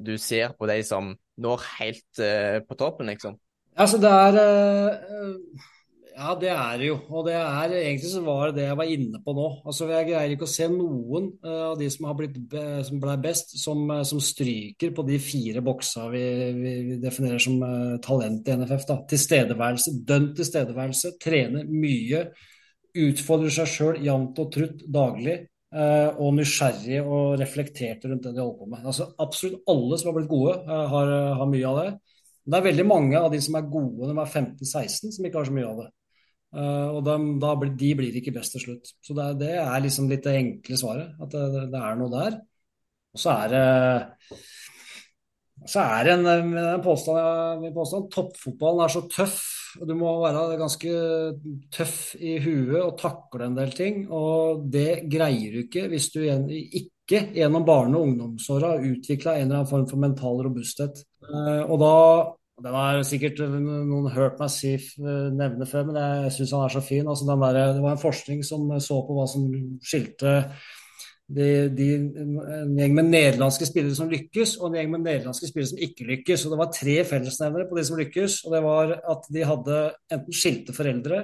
[0.00, 3.36] du ser på de som når helt uh, på toppen, liksom?
[3.76, 5.68] Altså, det er uh,
[6.12, 6.96] Ja, det er det jo.
[7.08, 9.46] Og det er egentlig så var det det jeg var inne på nå.
[9.64, 12.56] Altså, Jeg greier ikke å se noen uh, av de som har blitt
[12.88, 16.24] som ble best, som, som, stryker på de fire boksa vi,
[16.58, 17.60] vi, vi definerer som
[18.04, 18.88] talent i NFF.
[18.88, 18.98] da.
[19.12, 22.26] Tilstedeværelse, dønn tilstedeværelse, trener mye,
[23.02, 25.40] utfordrer seg sjøl jevnt og trutt daglig.
[25.72, 28.82] Og nysgjerrig og reflekterte rundt det de holder på med.
[28.84, 31.92] Altså, absolutt alle som har blitt gode, har, har mye av det.
[32.42, 35.40] Det er veldig mange av de som er gode når de er 15-16, som ikke
[35.40, 35.88] har så mye av det.
[36.92, 38.92] Og de, da blir, de blir ikke best til slutt.
[39.00, 41.14] Så det, det, er liksom litt det enkle svaret.
[41.22, 42.36] At det, det er noe der.
[43.12, 43.64] Og så er det
[45.68, 49.40] så er en, en påstand, påstand toppfotballen er så tøff.
[49.80, 50.92] Du må være ganske
[51.72, 54.04] tøff i huet og takle en del ting.
[54.12, 59.48] Og det greier du ikke hvis du ikke gjennom barne- og ungdomsåra har utvikla en
[59.48, 61.02] eller annen form for mental robusthet.
[61.22, 61.96] Uh, og da
[62.62, 66.74] den har sikkert noen hørt meg si, eh, nevne før, men jeg syns han er
[66.74, 67.08] så fin.
[67.08, 69.48] Altså der, det var en forskning som så på hva som
[69.82, 70.34] skilte
[71.36, 75.72] de, de, en gjeng med nederlandske spillere som lykkes, og en gjeng med nederlandske spillere
[75.72, 76.46] som ikke lykkes.
[76.46, 78.40] Og Det var tre fellesnevnere på de som lykkes.
[78.46, 79.78] og Det var at de hadde
[80.12, 81.22] enten skilte foreldre,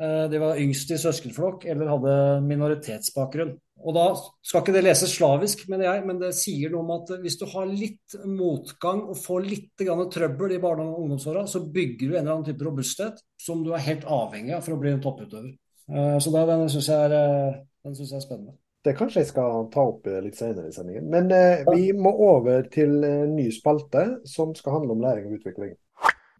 [0.00, 2.16] eh, de var yngst i søskenflokk, eller hadde
[2.48, 3.54] minoritetsbakgrunn.
[3.84, 4.04] Og da
[4.46, 7.44] skal ikke det leses slavisk, mener jeg, men det sier noe om at hvis du
[7.50, 12.22] har litt motgang og får litt trøbbel i barne- og ungdomsåra, så bygger du en
[12.22, 15.52] eller annen type robusthet som du er helt avhengig av for å bli en topputøver.
[15.92, 18.56] Eh, så den syns jeg, eh, jeg, er spennende.
[18.84, 21.06] Det kanskje jeg skal ta opp litt senere i sendingen.
[21.08, 25.38] Men eh, vi må over til en ny spalte som skal handle om læring og
[25.38, 25.72] utvikling.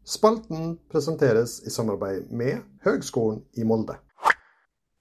[0.05, 3.97] Spalten presenteres i samarbeid med Høgskolen i Molde.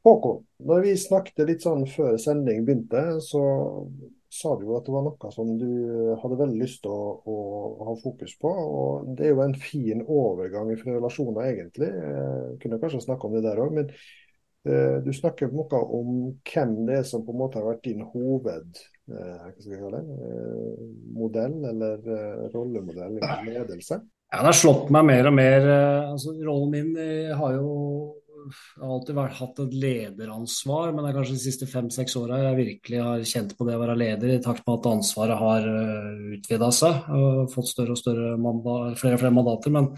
[0.08, 3.44] Håkon, når vi snakket litt sånn før sending begynte, så
[4.34, 5.70] sa du jo at det var noe som du
[6.20, 7.38] hadde veldig lyst til å, å,
[7.88, 8.50] ha fokus på.
[8.50, 11.92] og Det er jo en fin overgang fra relasjoner, egentlig.
[11.92, 13.76] Jeg kunne kanskje snakke om det der òg.
[13.78, 14.23] Men eh,
[14.64, 16.12] du snakker noe om
[16.48, 18.80] hvem det er som på en måte har vært din hoved
[19.12, 19.84] eh, eh,
[21.70, 24.00] eller eh, rollemodell i ledelse.
[24.34, 25.68] Ja, det har slått meg mer og mer.
[25.70, 27.74] Eh, altså, rollen min eh, har jo
[28.82, 33.04] alltid vært, hatt et lederansvar, men det er kanskje de siste fem-seks åra jeg virkelig
[33.06, 36.72] har kjent på det å være leder, i takt med at ansvaret har eh, utvida
[36.76, 39.76] seg og fått større og større mandat, flere og flere mandater.
[39.76, 39.92] Men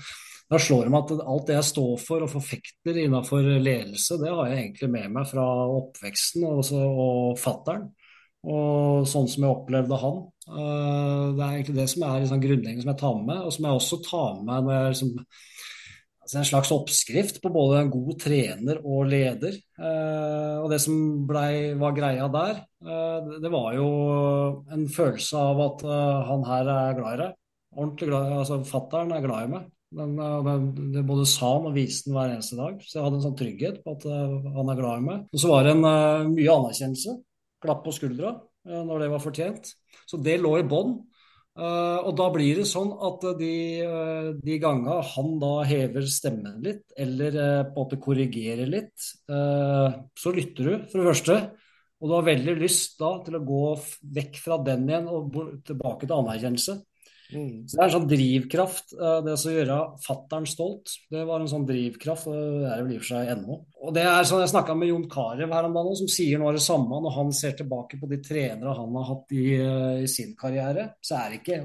[0.52, 4.32] da slår det meg at alt det jeg står for og forfekter innenfor ledelse, det
[4.32, 5.46] har jeg egentlig med meg fra
[5.80, 7.88] oppveksten og, og fattern.
[8.46, 10.20] Og sånn som jeg opplevde han.
[10.46, 13.56] Uh, det er egentlig det som er liksom grunnleggende som jeg tar med meg, og
[13.56, 15.16] som jeg også tar med når jeg liksom
[16.26, 19.58] altså en slags oppskrift på både en god trener og leder.
[19.78, 20.98] Eh, og det som
[21.30, 23.88] ble, var greia der, eh, det var jo
[24.74, 27.38] en følelse av at eh, han her er glad i deg.
[27.76, 29.70] Ordentlig glad altså Fattern er glad i meg.
[29.93, 30.15] Den,
[30.91, 32.80] det både sa han og viste han hver eneste dag.
[32.82, 35.26] Så jeg hadde en sånn trygghet på at han er glad i meg.
[35.32, 35.86] Og så var det en
[36.34, 37.17] mye anerkjennelse.
[37.63, 38.34] Klapp på skuldra
[38.65, 39.69] når det var fortjent.
[40.10, 40.98] Så det lå i bånn.
[41.56, 43.54] Og da blir det sånn at de,
[44.43, 48.91] de gangene han da hever stemmen litt, eller på en måte korrigerer litt,
[49.30, 51.38] så lytter du, for det første.
[52.04, 53.62] Og du har veldig lyst da til å gå
[54.17, 56.76] vekk fra den igjen og tilbake til anerkjennelse.
[57.34, 57.66] Mm.
[57.68, 58.94] Så Det er en sånn drivkraft.
[58.94, 62.28] Eh, det å gjøre fattern stolt, det var en sånn drivkraft.
[62.28, 63.60] og Det er det vel i og for seg ennå.
[63.86, 66.50] Og det er sånn Jeg snakka med Jon Carew her om dagen, som sier noe
[66.50, 70.04] av det samme når han ser tilbake på de trenere han har hatt i, eh,
[70.04, 70.96] i sin karriere.
[71.02, 71.62] Så er det ikke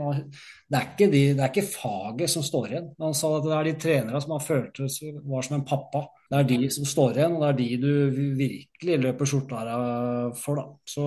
[0.71, 2.95] det er ikke, de, det er ikke faget som står igjen.
[3.01, 4.89] Han sa at det er de trenere som han følte
[5.27, 6.07] var som en pappa.
[6.31, 10.37] Det er de som står igjen, og det er de du virkelig løper skjorta av
[10.39, 10.61] for.
[10.61, 10.67] da.
[10.87, 11.05] Så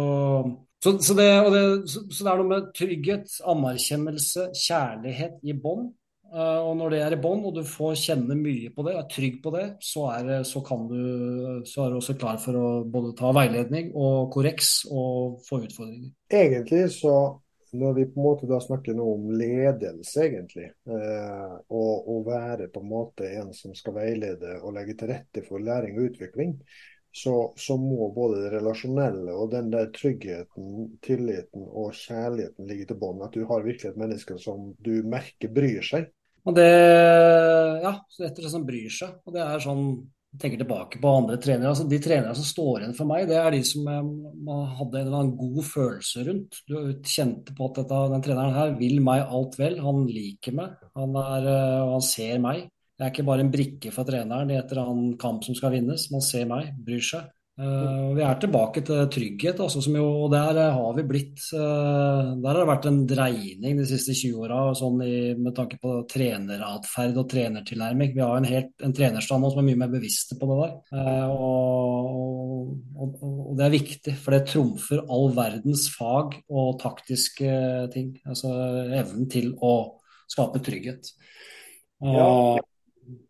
[0.84, 5.94] så, så, det, det, så, det, er noe med trygghet, anerkjennelse, kjærlighet i bånd.
[6.34, 9.06] Uh, og når det er i bånd, og du får kjenne mye på det, er
[9.12, 10.98] trygg på det, så er, så du,
[11.70, 16.10] så er du også klar for å både ta veiledning og korreks og få utfordringer.
[16.34, 17.16] Egentlig så
[17.74, 22.70] når vi på en måte da snakker nå om ledelse, egentlig, eh, og å være
[22.74, 26.54] på en måte en som skal veilede og legge til rette for læring og utvikling,
[27.14, 32.98] så, så, må både det relasjonelle og den der tryggheten, tilliten og kjærligheten ligge til
[33.04, 33.22] bånd.
[33.28, 36.10] At du har virkelig et menneske som du merker bryr seg.
[36.44, 36.66] Og det,
[37.86, 39.14] ja, rett og slett som bryr seg.
[39.24, 39.86] Og det er sånn,
[40.34, 41.70] jeg tenker tilbake på andre trenere.
[41.70, 45.06] altså De trenere som står igjen for meg, det er de som man hadde en
[45.06, 46.64] eller annen god følelse rundt.
[46.66, 49.78] Du kjente på at dette, den treneren her vil meg alt vel.
[49.86, 52.66] Han liker meg, han, er, eh, han ser meg.
[53.00, 55.74] Jeg er ikke bare en brikke for treneren i et eller annet kamp som skal
[55.74, 56.10] vinnes.
[56.14, 57.32] Man ser meg, bryr seg.
[57.54, 62.48] Uh, vi er tilbake til trygghet, altså, jo, og der har vi blitt uh, Der
[62.48, 67.28] har det vært en dreining de siste 20 åra sånn med tanke på treneratferd og
[67.30, 68.16] trenertilnærming.
[68.16, 70.74] Vi har en, helt, en trenerstand som er mye mer bevisste på det der.
[70.98, 77.54] Uh, og, og, og, det er viktig, for det trumfer all verdens fag og taktiske
[77.94, 78.16] ting.
[78.26, 78.50] Altså
[78.98, 79.76] evnen til å
[80.26, 81.14] skape trygghet.
[82.02, 82.58] Ja.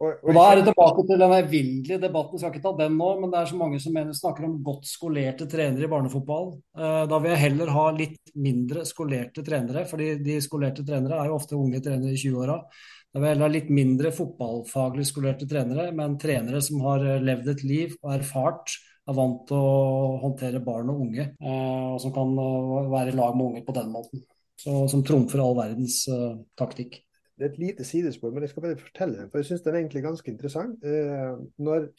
[0.04, 3.32] Og, da er det tilbake til den evinnelige debatten, skal ikke ta den nå, men
[3.32, 6.50] det er så mange som mener, snakker om godt skolerte trenere i barnefotball.
[6.78, 11.32] Eh, da vil jeg heller ha litt mindre skolerte trenere, fordi de skolerte trenere er
[11.32, 12.58] jo ofte unge trenere i 20-åra.
[13.14, 17.24] Da vil jeg heller ha litt mindre fotballfaglig skolerte trenere, men trenere som har eh,
[17.24, 21.98] levd et liv og erfart, er vant til å håndtere barn og unge, eh, og
[22.04, 22.36] som kan
[22.92, 24.28] være i lag med unge på den måten.
[24.64, 26.04] Så, som trumfer all verdens
[26.60, 27.02] taktikk
[27.38, 29.74] det er et lite sidespor, men jeg skal bare fortelle den, for jeg syns den
[29.74, 30.86] er egentlig ganske interessant.
[30.86, 31.34] Eh,
[31.66, 31.90] når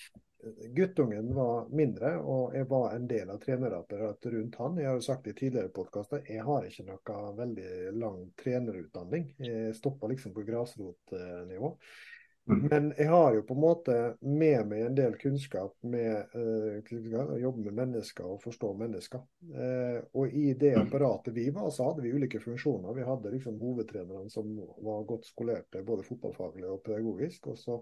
[0.77, 5.07] guttungen var mindre, og jeg var en del av trenerapparatet rundt han, jeg har jo
[5.07, 9.31] sagt i tidligere podkaster, jeg har ikke noe veldig lang trenerutdanning.
[9.41, 11.73] Jeg stoppa liksom på grasrotnivå.
[11.75, 12.14] Mm.
[12.45, 17.39] Men jeg har jo på en måte med meg en del kunnskap med uh, å
[17.41, 19.23] jobbe med mennesker og forstå mennesker.
[19.55, 22.93] Uh, og i det apparatet vi var, så hadde vi ulike funksjoner.
[22.99, 27.49] Vi hadde liksom hovedtrenerne som var godt skolerte både fotballfaglig og pedagogisk.
[27.55, 27.79] Og så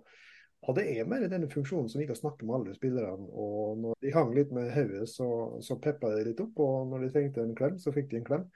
[0.68, 3.26] hadde jeg mer denne funksjonen som gikk å snakke med alle spillerne.
[3.34, 5.26] Og når de hang litt med hodet, så,
[5.58, 6.62] så peppa de litt opp.
[6.62, 8.46] Og når de trengte en klem, så fikk de en klem.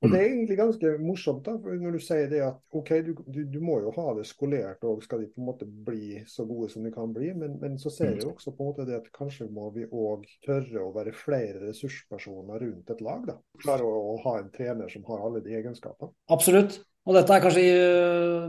[0.00, 3.40] Og Det er egentlig ganske morsomt da, når du sier det at ok, du, du,
[3.52, 6.70] du må jo ha det skolert og skal de på en måte bli så gode
[6.72, 9.10] som de kan bli, men, men så ser jeg også på en måte det at
[9.16, 13.26] kanskje må vi òg tørre å være flere ressurspersoner rundt et lag.
[13.28, 13.36] da.
[13.60, 16.16] Klare å, å ha en trener som har alle de egenskapene.
[16.32, 16.80] Absolutt.
[17.08, 17.62] Og dette er kanskje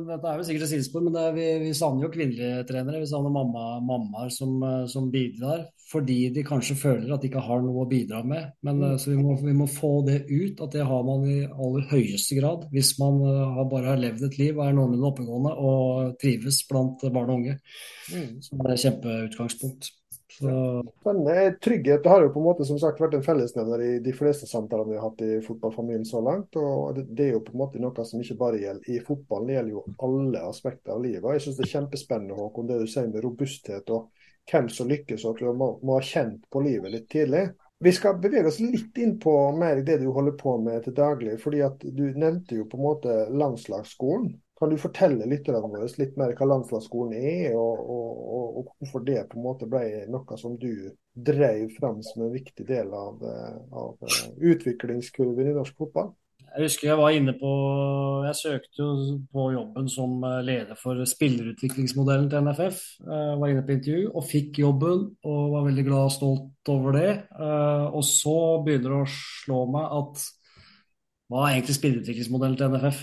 [0.09, 2.99] dette er vel sikkert et sidespor, men er, vi, vi, savner jo kvinnelige trenere.
[2.99, 4.57] Vi savner mamma, mammaer som,
[4.91, 8.51] som, bidrar, fordi de kanskje føler at de ikke har noe å bidra med.
[8.67, 8.97] Men mm.
[8.99, 12.41] Så vi må, vi må, få det ut, at det har man i aller høyeste
[12.41, 12.67] grad.
[12.75, 13.23] Hvis man
[13.55, 17.39] har bare har levd et liv og er noenlunde oppegående og trives blant barn og
[17.39, 17.57] unge.
[18.11, 18.37] Mm.
[18.43, 19.93] Så det er et kjempeutgangspunkt.
[20.41, 24.49] Men trygghet har jo på en måte som sagt vært en fellesnevner i de fleste
[24.49, 26.56] samtalene vi har hatt i fotballfamilien så langt.
[26.58, 29.58] og Det er jo på en måte noe som ikke bare gjelder i fotballen, det
[29.58, 31.30] gjelder jo alle aspekter av livet.
[31.38, 34.10] Jeg synes det er kjempespennende Håkon, det du sier med robusthet og
[34.51, 37.49] hvem som lykkes og at må, må ha kjent på livet litt tidlig.
[37.82, 41.39] Vi skal bevege oss litt inn på mer det du holder på med til daglig.
[41.41, 44.36] fordi at Du nevnte jo på en måte landslagsskolen.
[44.62, 49.02] Kan du fortelle lytterne våre litt mer hva landslagsskolen er, og, og, og, og, hvorfor
[49.08, 53.24] det på en måte ble noe som du drev fram som en viktig del av,
[53.26, 56.12] av eh, utviklingskurven i norsk fotball?
[56.52, 57.50] Jeg husker jeg var inne på
[58.26, 62.84] Jeg søkte jo på jobben som eh, leder for spillerutviklingsmodellen til NFF.
[63.00, 66.74] Jeg eh, var inne på intervju og fikk jobben og var veldig glad og stolt
[66.76, 67.15] over det.
[67.97, 70.28] Og så begynner det å slå meg at
[71.32, 73.02] hva er egentlig spillerutviklingsmodellen til NFF?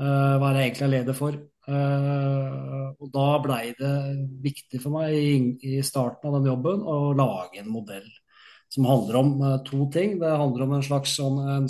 [0.00, 1.38] Uh, hva er det jeg egentlig er leder for?
[1.68, 3.92] Uh, og da blei det
[4.42, 5.34] viktig for meg i,
[5.68, 8.08] i, starten av den jobben å lage en modell
[8.72, 10.16] som handler om uh, to ting.
[10.22, 11.68] Det handler om en slags sånn, en,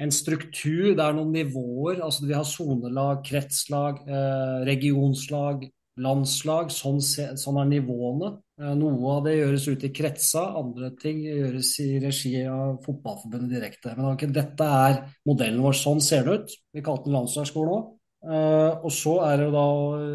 [0.00, 0.94] en, struktur.
[0.96, 2.00] Det er noen nivåer.
[2.00, 4.00] altså Vi har sonelag, kretslag,
[4.68, 5.68] regionslag,
[6.00, 6.72] landslag.
[6.72, 8.32] Sånn, sånn, er nivåene.
[8.62, 13.94] Noe av det gjøres ute i kretsa, andre ting gjøres i regi av Fotballforbundet direkte.
[13.96, 15.74] Men okay, dette er modellen vår.
[15.78, 16.54] Sånn ser det ut.
[16.76, 17.90] Vi kalte den landslagsskole òg.
[18.22, 19.64] Uh, og så er det da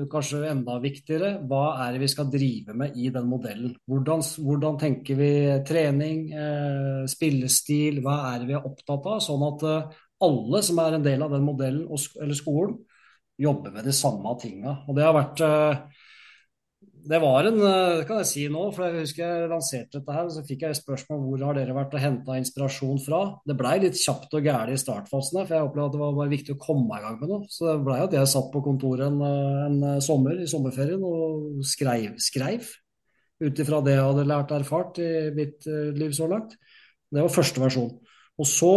[0.08, 3.74] kanskje enda viktigere, hva er det vi skal drive med i den modellen?
[3.84, 5.32] Hvordan, hvordan tenker vi
[5.68, 9.20] trening, uh, spillestil, hva er det vi er opptatt av?
[9.26, 9.68] Sånn at
[10.24, 12.80] alle som er en del av den modellen eller skolen,
[13.38, 14.80] jobber med de samme tinga.
[14.88, 15.44] Og det har vært
[17.08, 20.32] det var en Det kan jeg si nå, for jeg husker jeg lanserte dette her,
[20.34, 23.22] så fikk jeg spørsmål hvor har dere vært og henta inspirasjon fra.
[23.48, 26.34] Det blei litt kjapt og gæli i startfasene, for jeg opplevde at det var bare
[26.34, 27.48] viktig å komme i gang med noe.
[27.52, 32.20] Så det blei at jeg satt på kontoret en, en sommer i sommerferien og skreiv,
[32.24, 32.68] skreiv
[33.44, 36.56] ut ifra det jeg hadde lært og erfart i mitt eh, liv så langt.
[37.14, 37.92] Det var første versjon.
[38.38, 38.74] Og så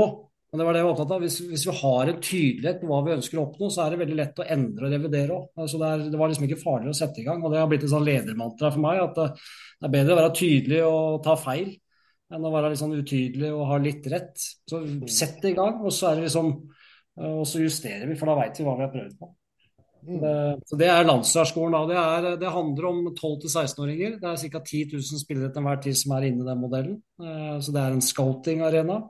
[0.50, 1.20] men det var det jeg var opptatt av.
[1.22, 4.00] Hvis, hvis, vi har en tydelighet på hva vi ønsker å oppnå, så er det
[4.00, 5.44] veldig lett å endre og revidere òg.
[5.62, 7.44] Altså det, det, var liksom ikke farlig å sette i gang.
[7.44, 9.28] Og det har blitt en sånn ledermantra for meg at det,
[9.86, 11.70] er bedre å være tydelig og ta feil
[12.30, 14.42] enn å være litt sånn utydelig og ha litt rett.
[14.70, 16.50] Så sett i gang, og så, er liksom,
[17.30, 19.30] og så justerer vi, for da veit vi hva vi har prøvd på.
[20.00, 20.18] Mm.
[20.22, 20.34] Det,
[20.66, 21.78] så Det er landslagsskolen.
[21.90, 24.18] Det, er, det handler om 12-16-åringer.
[24.18, 24.62] Det er ca.
[24.66, 27.00] 10 000 spillere til enhver tid som er inne i den modellen.
[27.22, 29.00] Eh, så det er en scouting-arena.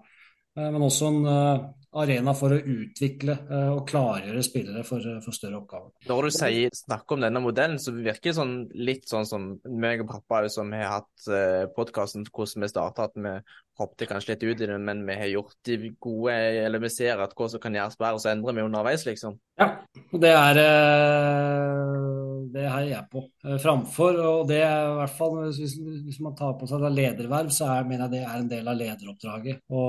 [0.61, 1.69] Eh, men også en, eh,
[2.01, 5.89] arena for å utvikle uh, og klargjøre spillere for, for, større oppgaver.
[6.07, 10.05] Når du sier, snakker om denne modellen, så virker det sånn, litt sånn som meg
[10.05, 11.27] og pappa som har hatt
[11.75, 13.35] podkasten hvordan vi starta, at vi
[13.83, 17.27] hoppet kanskje litt ut i det, men vi har gjort de gode, eller vi ser
[17.27, 19.41] at hva som kan gjøres bedre, så endrer vi underveis, liksom.
[19.59, 19.73] Ja,
[20.15, 23.25] det er uh, det heier jeg på
[23.63, 24.21] framfor.
[24.25, 25.77] Og det er i hvert fall, hvis,
[26.07, 28.81] hvis man tar på seg lederverv, så er, mener jeg det er en del av
[28.81, 29.63] lederoppdraget.
[29.69, 29.85] Å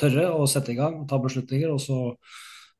[0.00, 2.00] tørre å sette i gang og ta beslutninger, og så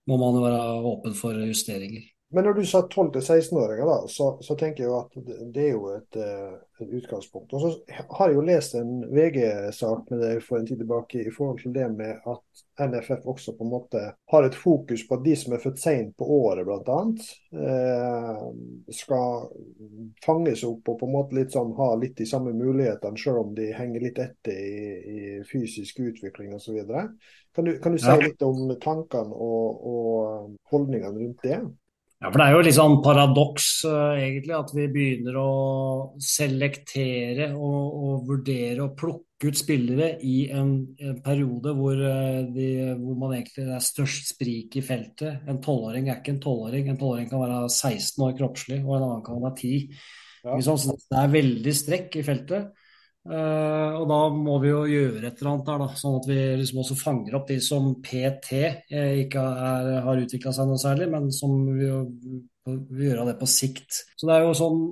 [0.09, 0.65] må man jo være
[0.95, 2.07] åpen for justeringer.
[2.33, 5.17] Men når du sa 12-16-åringer, da, så, så, tenker jeg jo at
[5.55, 7.51] det, er jo et, eh, et, utgangspunkt.
[7.51, 11.33] Og så har jeg jo lest en VG-sak med deg for en tid tilbake i
[11.35, 15.27] forhold til det med at NFF også på en måte har et fokus på at
[15.27, 17.01] de som er født seint på året, bl.a.,
[17.67, 18.47] eh,
[19.01, 19.51] skal
[20.23, 23.53] fanges opp og på en måte litt sånn ha litt de samme mulighetene, selv om
[23.59, 26.79] de henger litt etter i, i fysisk utvikling osv.
[27.59, 31.65] Kan, du, kan du si litt om tankene og, og holdningene rundt det?
[32.21, 35.51] Ja, for Det er jo litt sånn paradoks uh, egentlig at vi begynner å
[36.21, 42.67] selektere og, og, vurdere og plukke ut spillere i en, en periode hvor, uh, de,
[43.01, 45.49] hvor, man egentlig er størst sprik i feltet.
[45.49, 46.93] En tolvåring er ikke en tolvåring.
[46.93, 50.05] En tolvåring kan være 16 år kroppslig, og en annen kan være 10.
[50.45, 50.61] Ja.
[50.65, 52.69] Så det er veldig strekk i feltet.
[53.31, 56.39] Uh, og da må vi jo gjøre et eller annet der, da, sånn at vi
[56.59, 61.07] liksom også fanger opp de som PT eh, ikke er, har utvikla seg noe særlig,
[61.13, 62.09] men som vil,
[62.67, 64.01] vil gjøre det på sikt.
[64.19, 64.83] Så det er jo sånn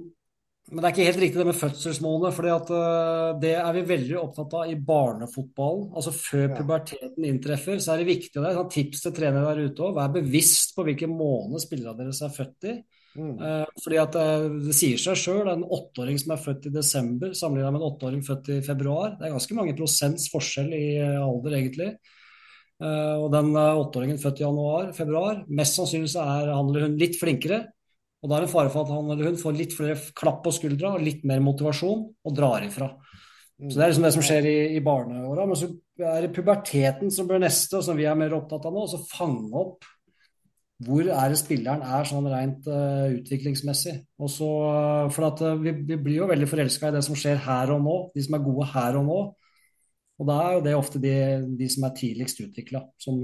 [0.68, 2.30] men det er ikke helt riktig det med fødselsmålene.
[2.36, 5.86] for uh, det er vi veldig opptatt av i barnefotballen.
[5.97, 8.34] Altså Før puberteten inntreffer, så er det viktig.
[8.36, 9.97] Det er et tips til trenere der ute òg.
[9.97, 12.76] Vær bevisst på hvilken måned spillerne deres er født i.
[13.17, 13.39] Mm.
[13.41, 17.33] Uh, fordi at uh, Det sier seg sjøl, en åtteåring som er født i desember
[17.37, 19.17] sammenlignet med en åtteåring født i februar.
[19.17, 21.91] Det er ganske mange prosents forskjell i uh, alder, egentlig.
[22.79, 27.17] og den åtteåringen født i januar, februar, mest sannsynlig så er han eller hun litt
[27.19, 27.65] flinkere.
[28.23, 30.53] Og da er det fare for at han eller hun får litt flere klapp på
[30.55, 32.93] skuldra og litt mer motivasjon og drar ifra.
[33.59, 35.47] Så Det er liksom det som skjer i, i barneåra.
[35.51, 38.75] Men så er det puberteten som blir neste, og som vi er mer opptatt av
[38.75, 38.87] nå.
[38.87, 39.91] å fange opp
[40.87, 43.97] hvor er det spilleren er sånn rent uh, utviklingsmessig.
[44.22, 47.18] Og så, uh, for at, uh, vi, vi, blir jo veldig forelska i det som
[47.18, 49.18] skjer her og nå, de som er gode her og nå.
[50.18, 51.14] Og da er jo det ofte de,
[51.59, 53.18] de som er tidligst utvikla, som,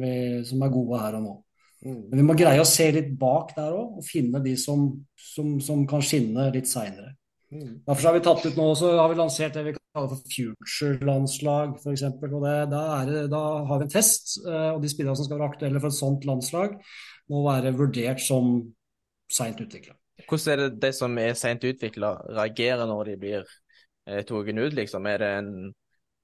[0.47, 1.37] som, er gode her og nå.
[1.85, 2.03] Mm.
[2.11, 4.87] Men vi må greie å se litt bak der òg, og finne de som,
[5.19, 7.17] som, som kan skinne litt seinere.
[7.55, 7.81] Mm.
[7.87, 11.75] Derfor har vi tatt ut nå, så har vi lansert det vi kaller for future-landslag,
[11.83, 12.07] f.eks.
[12.71, 12.85] Da,
[13.31, 16.31] da har vi en test, og de spillerne som skal være aktuelle for et sånt
[16.31, 16.79] landslag,
[17.33, 18.57] må være vurdert som
[19.33, 19.97] seint utvikla.
[20.29, 24.77] Hvordan er det de som er seint utvikla, reagerer når de blir eh, tatt ut,
[24.77, 25.11] liksom?
[25.11, 25.57] Er det en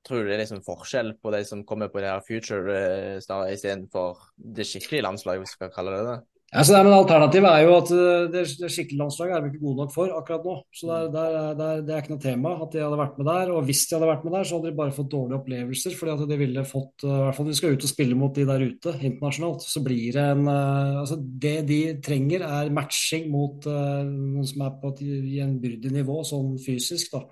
[0.00, 3.52] Tror du det er liksom forskjell på de som kommer på det her future eh,
[3.52, 4.22] istedenfor
[4.56, 6.14] det skikkelige landslaget, hvis vi skal kalle det det?
[6.50, 9.60] Ja, så men Alternativet er jo at eh, det, det skikkelige landslaget er vi ikke
[9.62, 10.54] gode nok for akkurat nå.
[10.74, 13.52] Så det, der, det, er ikke noe tema at de hadde vært med der.
[13.54, 15.94] Og hvis de hadde vært med der, så hadde de bare fått dårlige opplevelser.
[15.94, 18.34] fordi at de ville fått, eh, i hvert fall de skal ut og spille mot
[18.34, 19.68] de der ute internasjonalt.
[19.76, 24.74] Så blir det en eh, altså Det de trenger, er matching mot noen som er
[24.82, 25.04] på et
[25.36, 27.14] gjenbyrdig nivå, sånn fysisk.
[27.14, 27.22] da.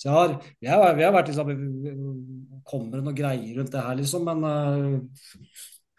[0.00, 1.52] Så jeg har, vi, har, vi har vært liksom
[2.64, 4.32] Kommer det noe greier rundt det her, liksom.
[4.32, 4.48] Men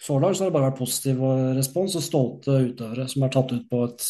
[0.04, 1.22] så langt så har det bare vært positiv
[1.56, 4.10] respons og stolte utøvere som er tatt ut på et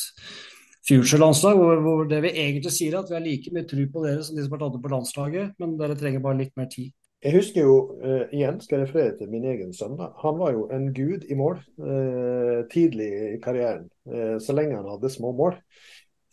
[0.88, 4.04] future-landslag, hvor, hvor, det vi egentlig sier er at vi har like mye tro på
[4.04, 6.70] dere som de som har tatt ut på landslaget, men dere trenger bare litt mer
[6.72, 6.92] tid.
[7.24, 9.96] Jeg husker jo, uh, igjen skal jeg referere til min egen sønn.
[10.26, 14.90] Han var jo en gud i mål uh, tidlig i karrieren, uh, så lenge han
[14.92, 15.56] hadde små mål.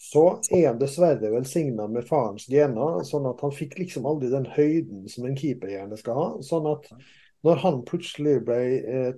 [0.01, 4.49] Så er han dessverre velsigna med farens gener, sånn at han fikk liksom aldri den
[4.51, 6.29] høyden som en keeper gjerne skal ha.
[6.43, 6.89] sånn at
[7.47, 8.59] når han plutselig ble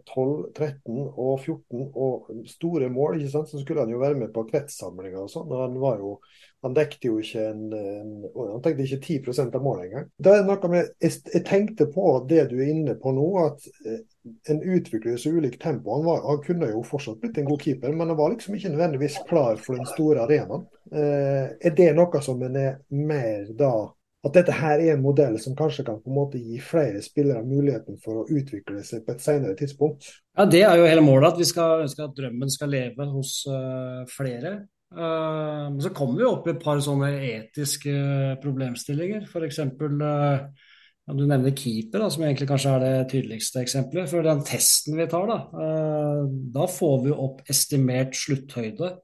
[0.07, 4.45] 12, eh, 13 og 14 og store mål, så skulle han jo være med på
[4.51, 5.51] kretssamlinger og sånn.
[5.59, 6.13] Han var jo,
[6.63, 10.07] han dekte jo ikke en, en han tenkte ikke 10 av målet engang.
[10.23, 14.05] Det er noe med, jeg, tenkte på det du er inne på nå, at eh,
[14.55, 15.97] en utvikler så ulikt tempo.
[15.97, 18.71] Han, var, han, kunne jo fortsatt blitt en god keeper, men han var liksom ikke
[18.77, 20.69] nødvendigvis klar for den store arenaen.
[20.95, 23.73] Eh, er det noe som en er mer da
[24.23, 27.43] at dette her er en modell som kanskje kan på en måte gi flere spillere
[27.43, 30.07] muligheten for å utvikle seg på et senere tidspunkt?
[30.39, 33.41] Ja, Det er jo hele målet, at vi skal ønske at drømmen skal leve hos
[33.51, 34.61] uh, flere.
[34.95, 37.97] Uh, så kommer vi opp i et par sånne etiske
[38.45, 39.27] problemstillinger.
[39.27, 39.59] F.eks.
[39.59, 40.47] Uh,
[41.13, 44.07] du nevner keeper, da, som egentlig kanskje er det tydeligste eksempelet.
[44.13, 46.23] For den testen vi tar, da, uh,
[46.55, 48.95] da får vi opp estimert slutthøyde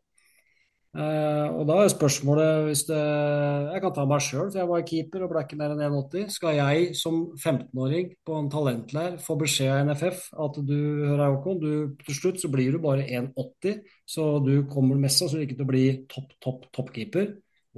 [0.99, 5.25] og da er spørsmålet hvis det, Jeg kan ta meg sjøl, for jeg var keeper
[5.25, 6.31] og ble ikke mer enn 1,80.
[6.35, 11.61] Skal jeg som 15-åring på en talentleir få beskjed av NFF at du hører Håkon,
[11.63, 11.71] du,
[12.03, 15.71] til slutt så blir du bare 1,80, så du kommer mest sannsynlig ikke til å
[15.71, 17.29] bli topp, topp, toppkeeper.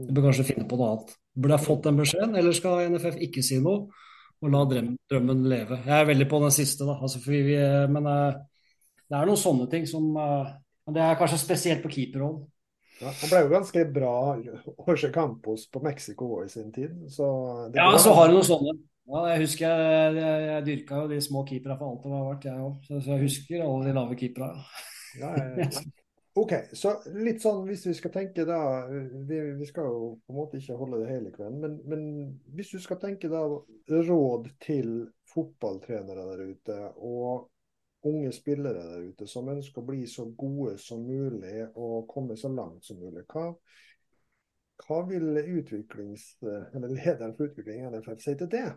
[0.00, 1.12] Du bør kanskje finne på noe annet.
[1.36, 3.90] Burde jeg fått den beskjeden, eller skal NFF ikke si noe
[4.40, 5.82] og la drømmen leve?
[5.84, 6.96] Jeg er veldig på den siste, da.
[7.04, 7.42] Altså, vi,
[7.92, 8.38] men uh,
[9.10, 10.48] det er noen sånne ting som uh,
[10.88, 12.48] Det er kanskje spesielt på keeperrollen.
[13.00, 16.96] Ja, han ble jo ganske bra Jorge Campos på Mexico i sin tid.
[17.08, 17.26] Så
[17.74, 18.74] ja, så har du noen sånne.
[19.10, 22.28] Ja, jeg husker jeg, jeg, jeg dyrka jo de små keeperne for alt det har
[22.28, 22.76] vært, jeg òg.
[22.84, 24.66] Så, så, jeg husker alle de lave keeperne.
[25.18, 25.32] Ja,
[26.38, 30.38] OK, så litt sånn hvis vi skal tenke da Vi, vi skal jo på en
[30.38, 32.04] måte ikke holde det hele kvelden, men, men
[32.54, 33.42] hvis du skal tenke da
[33.90, 34.92] råd til
[35.32, 37.48] fotballtrenere der ute, og
[38.08, 42.48] unge spillere der ute som ønsker å bli så gode som mulig og komme så
[42.52, 43.26] langt som mulig.
[43.28, 43.50] Hva,
[44.86, 48.68] hva vil lederen for utvikling i NFF si til det?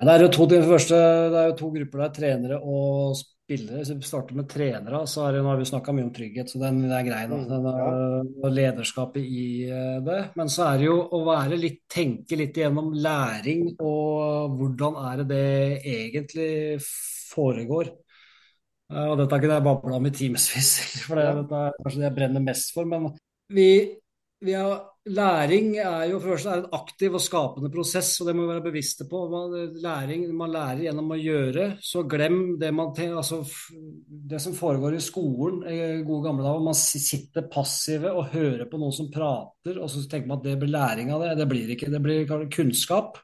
[0.00, 0.96] Det er jo to, det første,
[1.28, 3.82] det er jo to grupper der, trenere og spillere.
[3.82, 6.48] Hvis vi starter med trenere, så er det, nå har vi snakka mye om trygghet,
[6.48, 7.26] så den, er grei.
[7.28, 7.90] da, mm, den er,
[8.46, 8.52] ja.
[8.56, 9.44] Lederskapet i
[10.06, 10.20] det.
[10.40, 15.20] Men så er det jo å være litt, tenke litt igjennom læring og hvordan er
[15.20, 15.50] det det
[15.98, 16.52] egentlig
[17.34, 17.92] foregår.
[18.90, 20.76] Eh, og dette kunne jeg babla om i timevis,
[21.06, 22.88] for det, dette er kanskje det jeg brenner mest for.
[22.90, 23.10] Men
[23.54, 23.70] vi,
[24.42, 24.80] vi har,
[25.10, 28.64] læring er jo først er en aktiv og skapende prosess, og det må vi være
[28.66, 29.22] bevisste på.
[29.30, 33.40] Man, læring, man lærer gjennom å gjøre, så glem det man altså,
[34.30, 38.80] Det som foregår i skolen i gode gamle dager, man sitter passive og hører på
[38.80, 41.34] noen som prater, og så tenker man at det blir læring av det.
[41.40, 41.92] Det blir ikke.
[41.94, 43.22] Det blir kunnskap.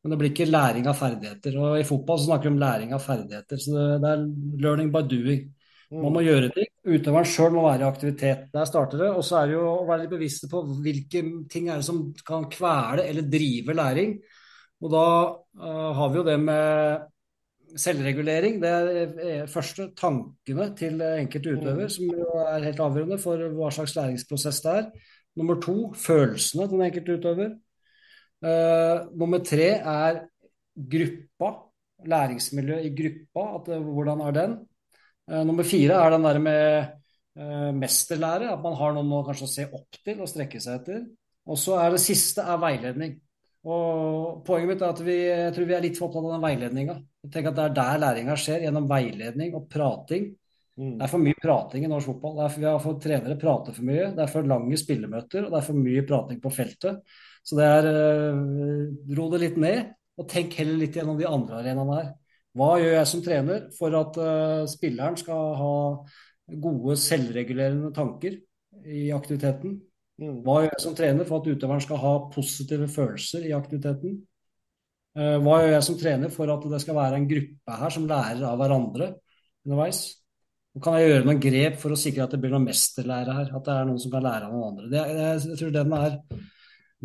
[0.00, 1.56] Men det blir ikke læring av ferdigheter.
[1.60, 3.60] Og I fotball så snakker vi om læring av ferdigheter.
[3.60, 4.22] Så det, er
[4.64, 5.42] learning by doing.
[5.90, 6.68] Man må gjøre ting.
[6.86, 8.46] Utøveren sjøl må være i aktivitet.
[8.54, 9.10] Der starter det.
[9.10, 12.04] Og så er det jo å være litt bevisste på hvilke ting er det som
[12.26, 14.14] kan kvele eller drive læring.
[14.80, 15.06] Og da
[15.60, 17.08] uh, har vi jo det med
[17.80, 18.60] selvregulering.
[18.62, 23.96] Det er første tankene til enkelte utøver, som jo er helt avgjørende for hva slags
[23.98, 24.86] læringsprosess det er.
[25.38, 27.52] Nummer to følelsene til den enkelte utøver.
[28.40, 30.22] Uh, nummer tre er
[30.94, 31.52] gruppa.
[32.10, 33.46] Læringsmiljø i gruppa.
[33.60, 34.58] At, uh, hvordan er den?
[35.30, 36.96] Uh, nummer fire er den der med
[37.78, 38.50] mesterlære.
[38.52, 41.04] At man har noen å kanskje se opp til og strekke seg etter.
[41.50, 43.14] Og så er det siste er veiledning.
[43.70, 46.44] Og Poenget mitt er at vi, jeg tror vi er litt for opptatt av den
[46.44, 46.96] veiledninga.
[47.22, 50.30] Det er der læringa skjer, gjennom veiledning og prating.
[50.80, 50.94] Mm.
[50.96, 52.38] Det er for mye prating i norsk fotball.
[52.38, 54.06] Det er for, vi har fått trenere prate for mye.
[54.16, 57.18] Det er for lange spillemøter, og det er for mye prating på feltet.
[57.46, 61.62] Så det er uh, ro det litt ned, og tenk heller litt gjennom de andre
[61.62, 62.10] arenaene her.
[62.58, 65.74] Hva gjør jeg som trener for at uh, spilleren skal ha
[66.60, 68.40] gode selvregulerende tanker
[68.84, 69.78] i aktiviteten?
[70.20, 70.40] Mm.
[70.44, 74.18] Hva gjør jeg som trener for at utøveren skal ha positive følelser i aktiviteten?
[75.16, 78.08] Uh, hva gjør jeg som trener for at det skal være en gruppe her som
[78.10, 79.12] lærer av hverandre
[79.66, 80.04] underveis?
[80.76, 83.48] Og kan jeg gjøre noen grep for å sikre at det blir noen mesterlære her?
[83.58, 84.90] At det er noen som kan lære av noen andre?
[84.92, 86.18] Det, jeg, jeg tror den er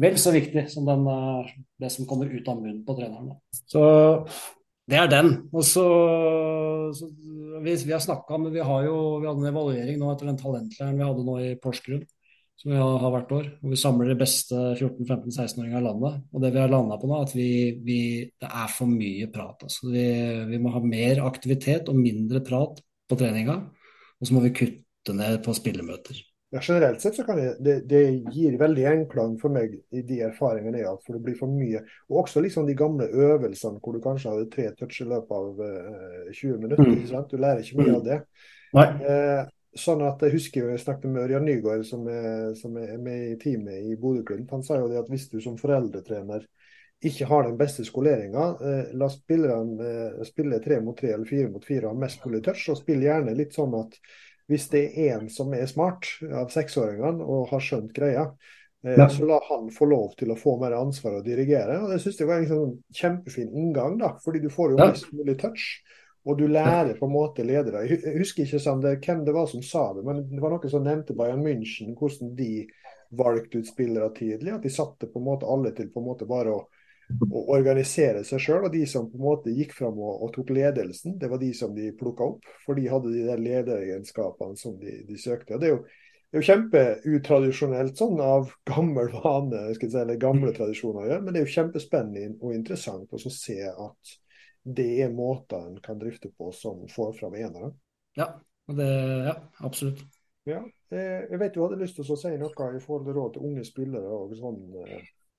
[0.02, 3.38] vel så viktig som den, eh, det som kommer ut av munnen på treneren.
[3.52, 3.84] Så
[4.90, 5.32] det er den.
[5.54, 5.86] Og så,
[6.94, 7.08] så
[7.64, 10.38] vi, vi, har snakka men Vi har jo vi hadde en evaluering nå etter den
[10.42, 12.04] talentleiren vi hadde nå i Porsgrunn,
[12.62, 13.48] som vi har, har hvert år.
[13.64, 16.20] og Vi samler de beste 14-15-16-åringene i landet.
[16.32, 17.50] Og det vi har landa på nå, er at vi,
[17.88, 18.00] vi,
[18.42, 19.66] det er for mye prat.
[19.66, 19.90] Altså.
[19.96, 20.06] Vi,
[20.52, 23.58] vi må ha mer aktivitet og mindre prat på treninga.
[24.20, 26.22] Og så må vi kutte ned på spillemøter.
[26.56, 28.02] Ja, generelt sett så kan det, det, det
[28.32, 31.82] gir veldig gjenklang for meg i de erfaringene jeg har for det blir for mye.
[32.08, 35.60] Og også liksom de gamle øvelsene hvor du kanskje hadde tre touch i løpet av
[35.60, 36.88] uh, eh, 20 minutter.
[36.88, 37.02] Mm.
[37.10, 37.34] sant?
[37.34, 38.22] Du lærer ikke mye av det.
[38.76, 39.42] Eh,
[39.76, 43.34] sånn at Jeg husker jo jeg snakket med Ørjan Nygaard, som er, som er med
[43.34, 44.54] i teamet i Bodø-Glimt.
[44.56, 46.48] Han sa jo det at hvis du som foreldretrener
[47.06, 51.52] ikke har den beste skoleringa, eh, la spillerne eh, spille tre mot tre eller fire
[51.52, 52.64] mot fire og ha mest mulig touch.
[52.72, 54.00] Og spill gjerne litt sånn at
[54.52, 58.28] hvis det er en som er smart av seksåringene og har skjønt greia,
[58.86, 59.08] eh, ja.
[59.10, 61.80] så la han få lov til å få mer ansvar og dirigere.
[61.82, 64.90] og Det synes jeg var en sånn kjempefin inngang, da, fordi du får jo ja.
[64.92, 65.70] mest mulig touch.
[66.26, 67.84] Og du lærer på en måte ledere.
[67.86, 70.82] Jeg husker ikke Sander, hvem det var som sa det, men det var noen som
[70.86, 72.66] nevnte Bayern München, hvordan de
[73.14, 74.56] valgte ut spillere tidlig.
[74.56, 76.64] At de satte på en måte alle til på en måte bare å
[77.26, 78.66] å organisere seg sjøl.
[78.68, 81.52] Og de som på en måte gikk fram og, og, tok ledelsen, det var de
[81.58, 82.50] som de plukka opp.
[82.66, 85.58] For de hadde de der lederegenskapene som de, de søkte.
[85.58, 90.54] Og det er jo, det er jo kjempeutradisjonelt sånn av gammel vane, si, eller gamle
[90.56, 94.16] tradisjoner å gjøre, men det er jo kjempespennende og interessant å se at
[94.66, 97.70] det er måter en kan drifte på som får fram enere.
[98.18, 98.32] Ja,
[98.74, 98.90] det,
[99.30, 100.02] ja absolutt.
[100.46, 103.36] Ja, eh, jeg vet du hadde lyst til å si noe i forhold til råd
[103.36, 104.60] til unge spillere og sånn.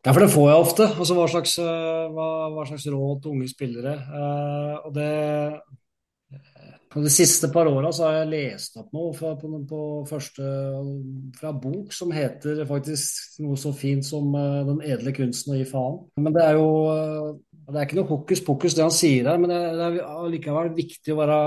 [0.06, 0.08] Eh.
[0.08, 0.86] Ja, for det får jeg ofte.
[0.94, 3.96] Altså hva slags, eh, hva, hva slags råd til unge spillere.
[4.06, 5.10] Eh, og det
[6.96, 10.46] på De siste par åra har jeg lest opp noe fra, på, på første,
[11.36, 15.66] fra bok som heter faktisk noe så fint som eh, 'Den edle kunsten å gi
[15.68, 15.98] faen'.
[16.16, 17.34] Men det er jo eh,
[17.66, 20.28] det er ikke noe hokus pokus det han sier her, men det er, det er
[20.30, 21.38] likevel viktig å være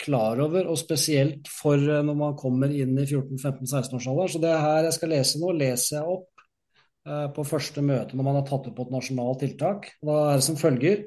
[0.00, 4.32] klar over, og spesielt for eh, når man kommer inn i 14-15-16-årsalderen.
[4.32, 6.31] Så det her jeg skal lese nå, leser jeg opp
[7.04, 9.88] på første møte når man har tatt opp et nasjonalt tiltak.
[10.04, 11.04] Da er det som følger.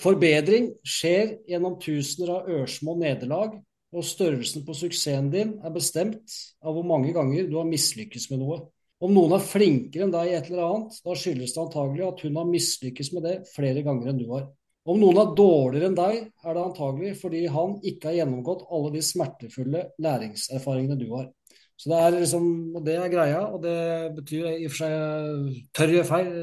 [0.00, 3.58] Forbedring skjer gjennom tusener av ørsmå nederlag,
[3.96, 6.34] og størrelsen på suksessen din er bestemt
[6.64, 8.58] av hvor mange ganger du har mislykkes med noe.
[8.96, 12.22] Om noen er flinkere enn deg i et eller annet, da skyldes det antagelig at
[12.24, 14.46] hun har mislykkes med det flere ganger enn du har.
[14.86, 18.92] Om noen er dårligere enn deg, er det antagelig fordi han ikke har gjennomgått alle
[18.94, 21.28] de smertefulle læringserfaringene du har.
[21.76, 22.44] Så det er liksom,
[22.78, 23.78] og det er greia, og det
[24.16, 25.90] betyr i og for seg tør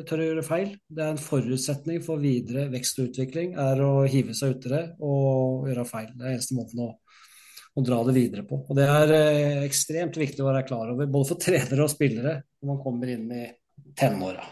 [0.06, 0.76] tør gjøre feil.
[0.86, 4.84] Det er en forutsetning for videre vekst og utvikling, er å hive seg uti det
[5.02, 6.12] og gjøre feil.
[6.14, 6.92] Det er eneste måten å,
[7.74, 8.62] å dra det videre på.
[8.62, 12.38] Og det er eh, ekstremt viktig å være klar over, både for trenere og spillere,
[12.62, 13.48] når man kommer inn i
[13.98, 14.46] tenåra.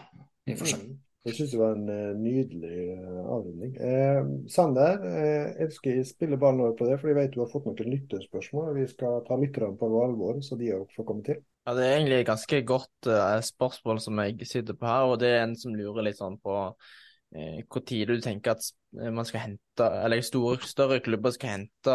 [0.50, 0.86] I og.
[1.22, 3.76] Jeg syns det var en uh, nydelig uh, avrunding.
[3.78, 7.52] Eh, Sander, eh, jeg skal spille ballen over på det, for jeg vet du har
[7.52, 8.72] fått noen lytterspørsmål.
[8.80, 11.38] Vi skal ta lytterne på alvor, så de òg får komme til.
[11.62, 15.20] Ja, Det er egentlig et ganske godt eh, spørsmål som jeg sitter på her, og
[15.22, 16.56] det er en som lurer litt sånn på
[17.38, 18.66] eh, hvor tidlig du tenker at
[19.14, 21.94] man skal hente, eller store, større klubber skal hente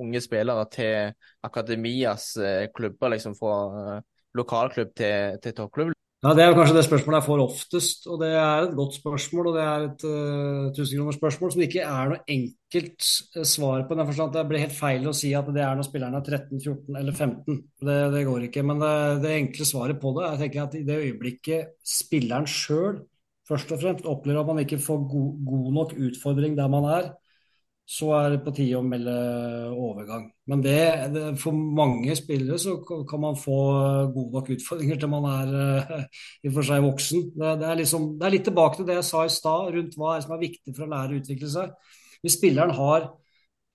[0.00, 1.10] unge spillere til
[1.44, 2.30] akademias
[2.72, 3.98] klubber, liksom fra
[4.38, 5.92] lokalklubb til, til toppklubb.
[6.24, 9.48] Ja, Det er kanskje det spørsmålet jeg får oftest, og det er et godt spørsmål.
[9.50, 13.98] Og det er et uh, tusenkronersspørsmål som ikke er noe enkelt uh, svar på.
[13.98, 16.62] den forstand Det blir helt feil å si at det er når spillerne er 13,
[16.64, 17.58] 14 eller 15.
[17.76, 18.64] Det, det går ikke.
[18.64, 18.94] Men det,
[19.26, 23.02] det, enkle svaret på det er tenker at i det øyeblikket spilleren sjøl
[23.44, 27.10] først og fremst opplever at man ikke får god, god nok utfordring der man er,
[27.84, 29.14] så er det på tide å melde
[29.76, 30.24] overgang.
[30.48, 30.78] Men det,
[31.12, 33.58] det, for mange spillere så kan man få
[34.14, 37.28] gode nok utfordringer til man er uh, i for seg voksen.
[37.34, 39.98] Det, det, er liksom, det, er litt tilbake til det jeg sa i stad, rundt
[40.00, 41.94] hva er som er viktig for å lære å utvikle seg.
[42.24, 43.10] Hvis spilleren har,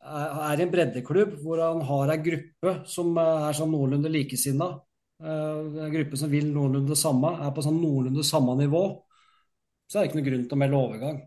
[0.09, 4.71] er i en breddeklubb hvor han har en gruppe som er sånn noenlunde likesinna,
[5.19, 8.83] en gruppe som vil noenlunde det samme, er på sånn noenlunde samme nivå,
[9.85, 11.19] så er det ikke noen grunn til å melde overgang.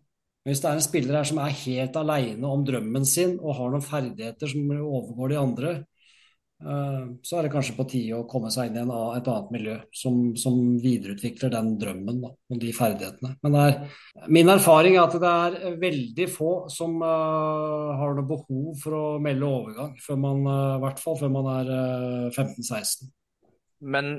[0.46, 3.70] Hvis det er en spiller her som er helt alene om drømmen sin og har
[3.70, 5.70] noen ferdigheter som overgår de andre,
[6.64, 9.76] eh, så er det kanskje på tide å komme seg inn i et annet miljø
[9.94, 13.36] som, som videreutvikler den drømmen da, og de ferdighetene.
[13.46, 13.78] Men er,
[14.34, 19.06] min erfaring er at det er veldig få som uh, har noe behov for å
[19.22, 23.12] melde overgang, uh, i hvert fall før man er uh, 15-16.
[23.82, 24.12] Men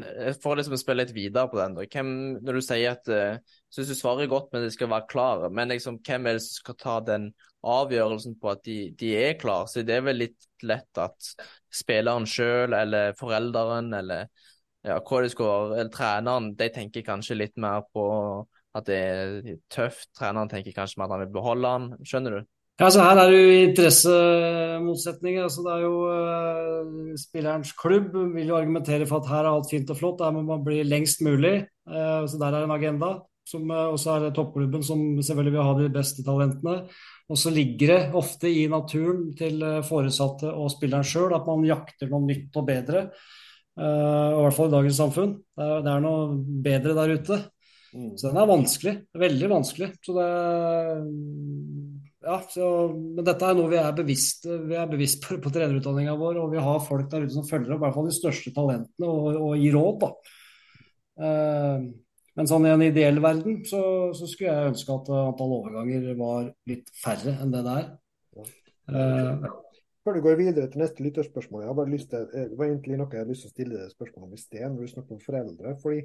[0.43, 1.77] for liksom å spille litt videre på den.
[1.79, 5.49] Hvem, når du sier at uh, synes du svarer godt, men de skal være klare.
[5.55, 7.29] Men liksom, hvem er det som skal ta den
[7.63, 9.69] avgjørelsen på at de, de er klare?
[9.71, 11.31] Så det er vel litt lett at
[11.73, 14.27] spilleren sjøl eller forelderen eller
[14.83, 18.05] ja, hva de skal, eller treneren, de tenker kanskje litt mer på
[18.75, 20.09] at det er tøft.
[20.17, 21.89] Treneren tenker kanskje mer at han vil beholde han.
[22.03, 22.52] Skjønner du?
[22.81, 25.43] Ja, så Her er det jo interessemotsetninger.
[25.43, 29.69] altså Det er jo uh, Spillerens klubb vil jo argumentere for at her er alt
[29.69, 31.67] fint og flott, her må man bli lengst mulig.
[31.85, 33.19] Uh, så Der er en agenda.
[33.45, 36.75] Som, uh, og så er det toppklubben som selvfølgelig vil ha de beste talentene.
[37.29, 42.09] Og så ligger det ofte i naturen til foresatte og spilleren sjøl at man jakter
[42.09, 43.09] noe nytt og bedre.
[43.73, 45.31] I hvert fall i dagens samfunn.
[45.57, 47.39] Det er, det er noe bedre der ute.
[47.93, 48.11] Mm.
[48.17, 48.93] Så den er vanskelig.
[49.23, 49.89] Veldig vanskelig.
[50.03, 50.27] Så det
[52.23, 56.15] ja, så, men dette er noe vi er bevisst, vi er bevisst på, på trenerutdanninga
[56.19, 58.53] vår, og vi har folk der ute som følger opp i hvert fall de største
[58.55, 60.05] talentene og, og gir råd.
[61.27, 61.89] Eh,
[62.33, 63.83] men sånn i en ideell verden så,
[64.17, 67.91] så, skulle jeg ønske at antall overganger var litt færre enn det det er.
[68.89, 69.49] Eh,
[70.03, 72.97] Før du går videre til neste lytterspørsmål, jeg har bare lyst til, det var egentlig
[72.99, 75.15] noe jeg hadde lyst til å stille deg spørsmål om i sted, når du snakker
[75.15, 75.75] om foreldre.
[75.83, 76.01] fordi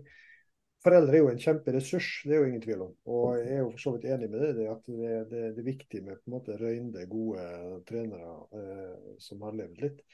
[0.85, 2.95] Foreldre er jo en kjemperessurs, det er jo ingen tvil om.
[3.11, 5.67] Og jeg er jo for så vidt enig med det, at det, det, det er
[5.67, 7.47] viktig med på en måte røynde, gode
[7.89, 10.05] trenere eh, som har levd litt.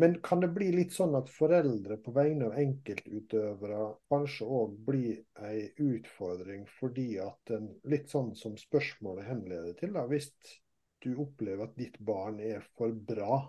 [0.00, 5.44] Men kan det bli litt sånn at foreldre på vegne av enkeltutøvere kanskje òg blir
[5.48, 10.28] ei utfordring fordi at en, litt sånn som spørsmålet henleder til, da, hvis
[11.04, 13.40] du opplever at ditt barn er for bra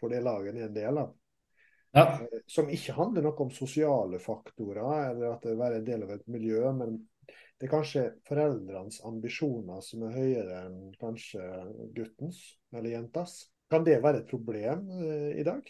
[0.00, 1.14] for det laget en er en del av,
[1.94, 2.04] ja.
[2.20, 6.14] Eh, som ikke handler noe om sosiale faktorer eller at det er en del av
[6.16, 6.98] et miljø, men
[7.54, 11.40] det er kanskje foreldrenes ambisjoner som er høyere enn kanskje
[11.96, 12.42] guttens
[12.74, 13.38] eller jentas.
[13.70, 15.62] Kan det være et problem eh, i dag?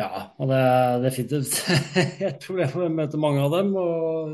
[0.00, 1.60] Ja, og det er definitivt
[2.30, 2.80] et problem.
[2.86, 3.68] Jeg møter mange av dem.
[3.78, 4.32] og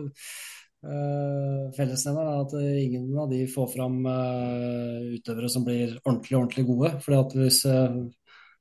[0.86, 6.64] uh, Fellesnevneren er at ingen av de får fram uh, utøvere som blir ordentlig ordentlig
[6.70, 6.94] gode.
[7.04, 7.98] fordi at hvis uh,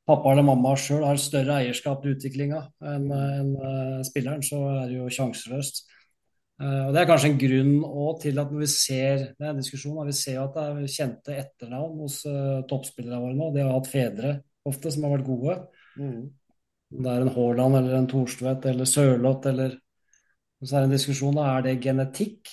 [0.09, 2.63] pappa eller mamma sjøl har større eierskap til utviklinga
[2.95, 3.53] enn en,
[4.07, 5.83] spilleren, så er det jo sjanseløst.
[6.59, 10.01] og Det er kanskje en grunn til at når vi ser det er en diskusjon,
[10.07, 12.23] vi ser at det er kjente etternavn hos
[12.71, 13.53] toppspillerne våre nå.
[13.53, 14.33] De har hatt fedre
[14.69, 15.57] ofte som har vært gode.
[16.01, 16.27] Mm
[16.89, 19.77] det er en Haaland eller en Thorstvedt eller Sørloth eller
[20.63, 22.49] Så er det en diskusjon da, er det genetikk,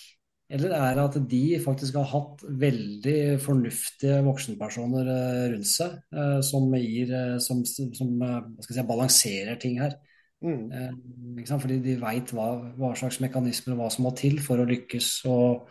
[0.47, 6.39] eller er det at de faktisk har hatt veldig fornuftige voksenpersoner eh, rundt seg, eh,
[6.47, 8.13] som gir eh, som, som
[8.63, 9.99] si, balanserer ting her.
[10.45, 10.69] Mm.
[11.49, 15.11] Fordi de veit hva, hva, slags mekanismer og hva som må til for å lykkes.
[15.33, 15.71] og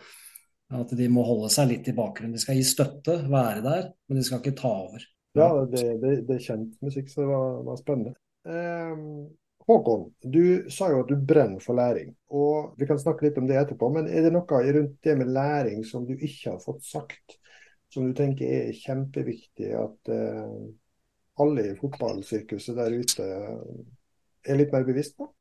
[0.74, 2.34] at de må holde seg litt i bakgrunnen.
[2.34, 5.04] De skal gi støtte, være der, men de skal ikke ta over.
[5.38, 8.16] Ja, det, det, det er kjent musikk, så det var, var spennende.
[8.48, 9.28] Um,
[9.66, 12.12] Håkon, du sa jo at du brenner for læring.
[12.30, 13.90] og Vi kan snakke litt om det etterpå.
[13.94, 17.40] Men er det noe rundt det med læring som du ikke har fått sagt,
[17.90, 20.60] som du tenker er kjempeviktig at uh,
[21.42, 23.26] alle i fotballsirkuset der ute
[24.46, 25.32] er litt mer bevisst på?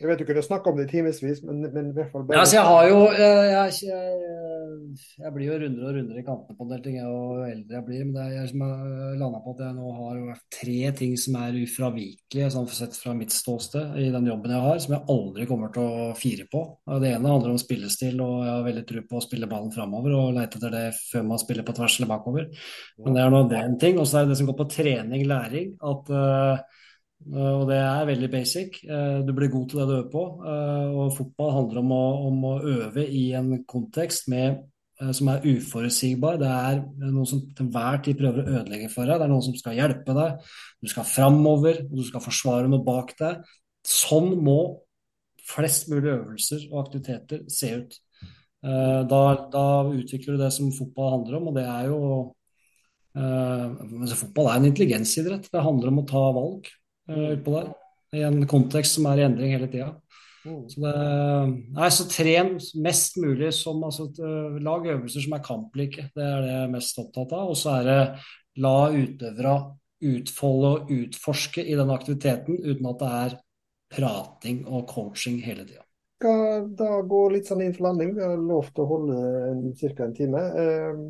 [0.00, 2.36] Jeg vet du kunne snakka om det i timevis, men, men, i hvert fall bare...
[2.36, 4.32] Ja, altså jeg har jo jeg, jeg,
[5.20, 7.14] jeg, blir jo rundere og rundere i kantene på en del ting jo
[7.46, 8.02] eldre jeg blir.
[8.08, 11.38] Men det er jeg som har landa på at jeg nå har tre ting som
[11.40, 15.48] er ufravikelige, sånn sett fra mitt ståsted, i den jobben jeg har, som jeg aldri
[15.50, 16.66] kommer til å fire på.
[16.90, 20.18] Det ene handler om spillestil, og jeg har veldig tro på å spille ballen framover
[20.18, 22.50] og leite etter det før man spiller på tvers eller bakover.
[23.04, 24.00] Men det er nå den ting.
[24.02, 25.76] Og så er det det som går på trening, læring.
[25.84, 26.24] at uh,
[26.54, 26.60] Eh,
[27.32, 28.82] og det er veldig basic.
[28.84, 30.24] Eh, du blir god til det du øver på.
[30.44, 34.62] Eh, og fotball handler om å, om å øve i en kontekst med,
[34.94, 36.36] som er uforutsigbar.
[36.38, 39.18] Det er noen som til enhver tid prøver å ødelegge for deg.
[39.18, 40.52] Det er noen som skal hjelpe deg.
[40.84, 43.40] Du skal framover, og du skal forsvare noe bak deg.
[43.90, 44.58] Sånn må
[45.44, 47.98] flest mulig øvelser og aktiviteter se ut.
[48.62, 49.20] Da,
[49.52, 51.98] da utvikler du det som fotball handler om, og det er jo
[53.18, 55.50] uh, Fotball er en intelligensidrett.
[55.52, 56.70] Det handler om å ta valg
[57.08, 57.72] utpå der.
[58.14, 59.90] I en kontekst som er i endring hele tida.
[60.44, 60.64] Mm.
[60.68, 60.94] Så, det,
[61.78, 62.50] nei, så tren
[62.84, 66.10] mest mulig som altså, uh, Lag øvelser som er kamplike.
[66.14, 67.54] Det er det jeg er mest opptatt av.
[67.54, 68.02] Og så er det
[68.62, 69.54] la utøvere
[70.04, 73.36] utfolde og utforske i den aktiviteten uten at det er
[73.94, 75.82] prating og coaching hele tida.
[76.20, 78.14] Skal da gå litt sånn inn for landing.
[78.16, 79.16] Vi har lovt å holde
[79.80, 80.04] ca.
[80.04, 80.44] en time.
[80.60, 81.02] Eh,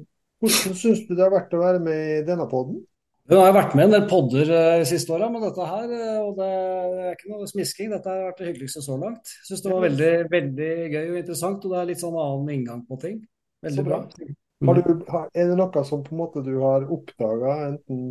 [0.42, 2.82] hvordan syns du det har vært å være med i denne poden?
[3.24, 6.34] Hun har vært med en del podder de siste åra, med dette her uh, og
[6.36, 7.92] det, er ikke noe smisking.
[7.94, 9.32] Dette har vært det hyggeligste så langt.
[9.48, 12.82] Syns det var veldig, veldig gøy og interessant, og det er litt sånn annen inngang
[12.84, 13.22] på ting.
[13.64, 14.02] Veldig bra.
[14.04, 14.76] bra.
[14.76, 14.92] Du,
[15.32, 18.04] er det noe som på en måte du har oppdaga, enten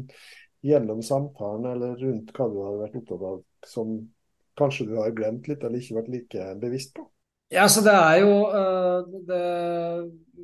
[0.66, 3.40] gjennom samtalen eller rundt hva du har vært opptatt av,
[3.70, 3.96] som
[4.58, 7.06] kanskje du har glemt litt eller ikke vært like bevisst på?
[7.54, 9.42] Ja, så det er jo eh, det,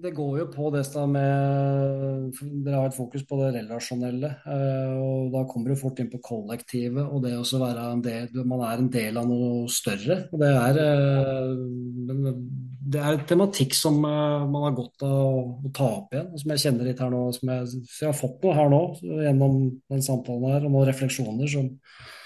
[0.03, 4.29] det går jo på det med Dere har et fokus på det relasjonelle.
[4.45, 8.45] Eh, og Da kommer du fort inn på kollektivet og det å være en del
[8.45, 10.19] Man er en del av noe større.
[10.29, 12.29] og Det er, eh,
[12.93, 16.53] det er en tematikk som man har godt av å ta opp igjen, og som
[16.53, 17.25] jeg kjenner litt her nå.
[17.33, 21.49] Som jeg, jeg har fått noe her nå gjennom den samtalen her, og noen refleksjoner
[21.49, 21.69] som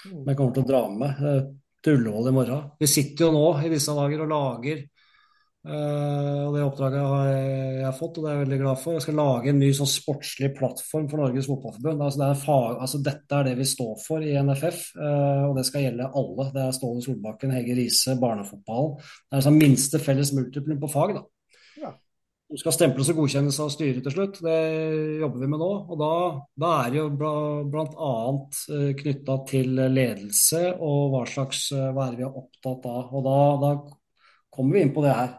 [0.04, 1.54] jeg kommer til å dra med
[1.84, 2.66] til Ullevål i morgen.
[2.80, 4.84] Vi sitter jo nå i disse dager og lager
[5.64, 8.96] Uh, Det oppdraget har jeg, jeg, fått, og det er jeg veldig glad for.
[8.98, 12.04] Jeg skal lage en ny sånn sportslig plattform for Norges Fotballforbund.
[12.04, 15.64] Altså, det altså, dette er det vi står for i NFF, uh, eh, og det
[15.70, 16.50] skal gjelde alle.
[16.52, 18.98] Det er Ståle Solbakken, Hege Riise, barnefotballen.
[19.00, 21.16] Det er sånn minste felles multiplum på fag.
[21.22, 21.24] da.
[21.80, 21.94] Ja.
[22.52, 24.40] Som skal stemples og godkjennes av styret til slutt.
[24.44, 24.58] Det
[25.22, 25.70] jobber vi med nå.
[25.88, 26.12] og Da,
[26.64, 28.12] da er det jo bl.a.
[28.76, 33.16] Eh, knytta til ledelse og hva slags vær hva er vi er opptatt av.
[33.16, 33.72] og Da, da
[34.54, 35.34] kommer vi inn på det her.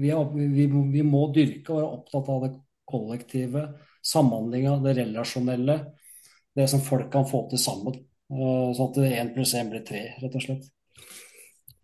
[0.00, 2.52] Vi, er, vi, vi må dyrke og være opptatt av det
[2.90, 3.64] kollektive,
[4.06, 5.78] samhandlinga, det relasjonelle.
[6.56, 8.00] Det som folk kan få til sammen.
[8.30, 10.68] Eh, sånn at én pluss én blir tre, rett og slett.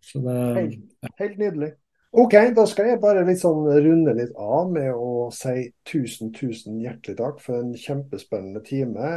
[0.07, 0.77] Det, helt,
[1.19, 1.71] helt nydelig.
[2.15, 6.79] OK, da skal jeg bare litt sånn runde litt av med å si tusen, tusen
[6.79, 9.09] hjertelig takk for en kjempespennende time.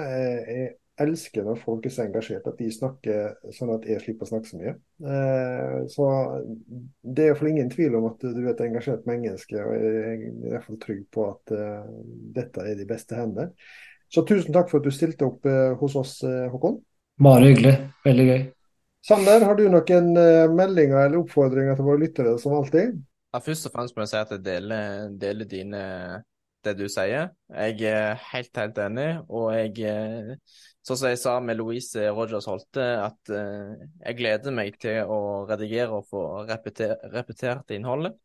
[0.51, 4.31] Jeg elsker når folk er så engasjert at de snakker sånn at jeg slipper å
[4.33, 4.75] snakke så mye.
[5.07, 6.11] Eh, så
[7.01, 10.27] det er iallfall ingen tvil om at du er et engasjert menneske, og jeg er
[10.27, 11.91] i hvert fall trygg på at uh,
[12.37, 13.53] dette er de beste hender.
[14.11, 15.47] Så tusen takk for at du stilte opp
[15.79, 16.81] hos oss, Håkon.
[17.23, 17.77] Bare hyggelig.
[18.03, 18.41] Veldig gøy.
[19.07, 22.99] Sander, har du noen uh, meldinger eller oppfordringer til våre lyttere, som alltid?
[23.31, 25.85] Ja, først og fremst må jeg si at jeg deler, deler dine
[26.67, 27.31] det du sier.
[27.49, 29.09] Jeg er helt, helt enig.
[29.33, 30.37] Og jeg,
[30.85, 36.03] sånn som jeg sa med Louise Rogers Holte, at jeg gleder meg til å redigere
[36.03, 38.19] og få repeter, repetert innholdet.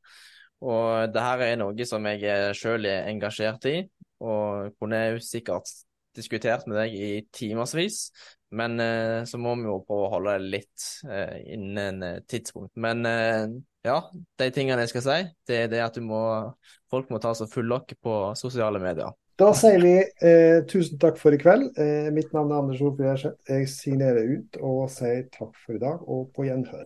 [0.66, 3.78] Og det her er noe som jeg sjøl er engasjert i,
[4.26, 5.72] og kunne jo sikkert
[6.16, 8.10] diskutert med deg i timevis.
[8.56, 8.80] Men
[9.28, 10.86] så må vi jo prøve å holde det litt
[11.52, 12.72] innen tidspunkt.
[12.80, 13.04] Men
[13.86, 13.98] ja,
[14.40, 16.22] de tingene jeg skal si, det er det at må,
[16.92, 19.14] folk må ta seg full lokk på sosiale medier.
[19.36, 21.74] Da sier vi eh, tusen takk for i kveld.
[21.82, 23.36] Eh, mitt navn er Anders Gjerseth.
[23.52, 26.86] Jeg signerer ut og sier takk for i dag, og på gjenhør.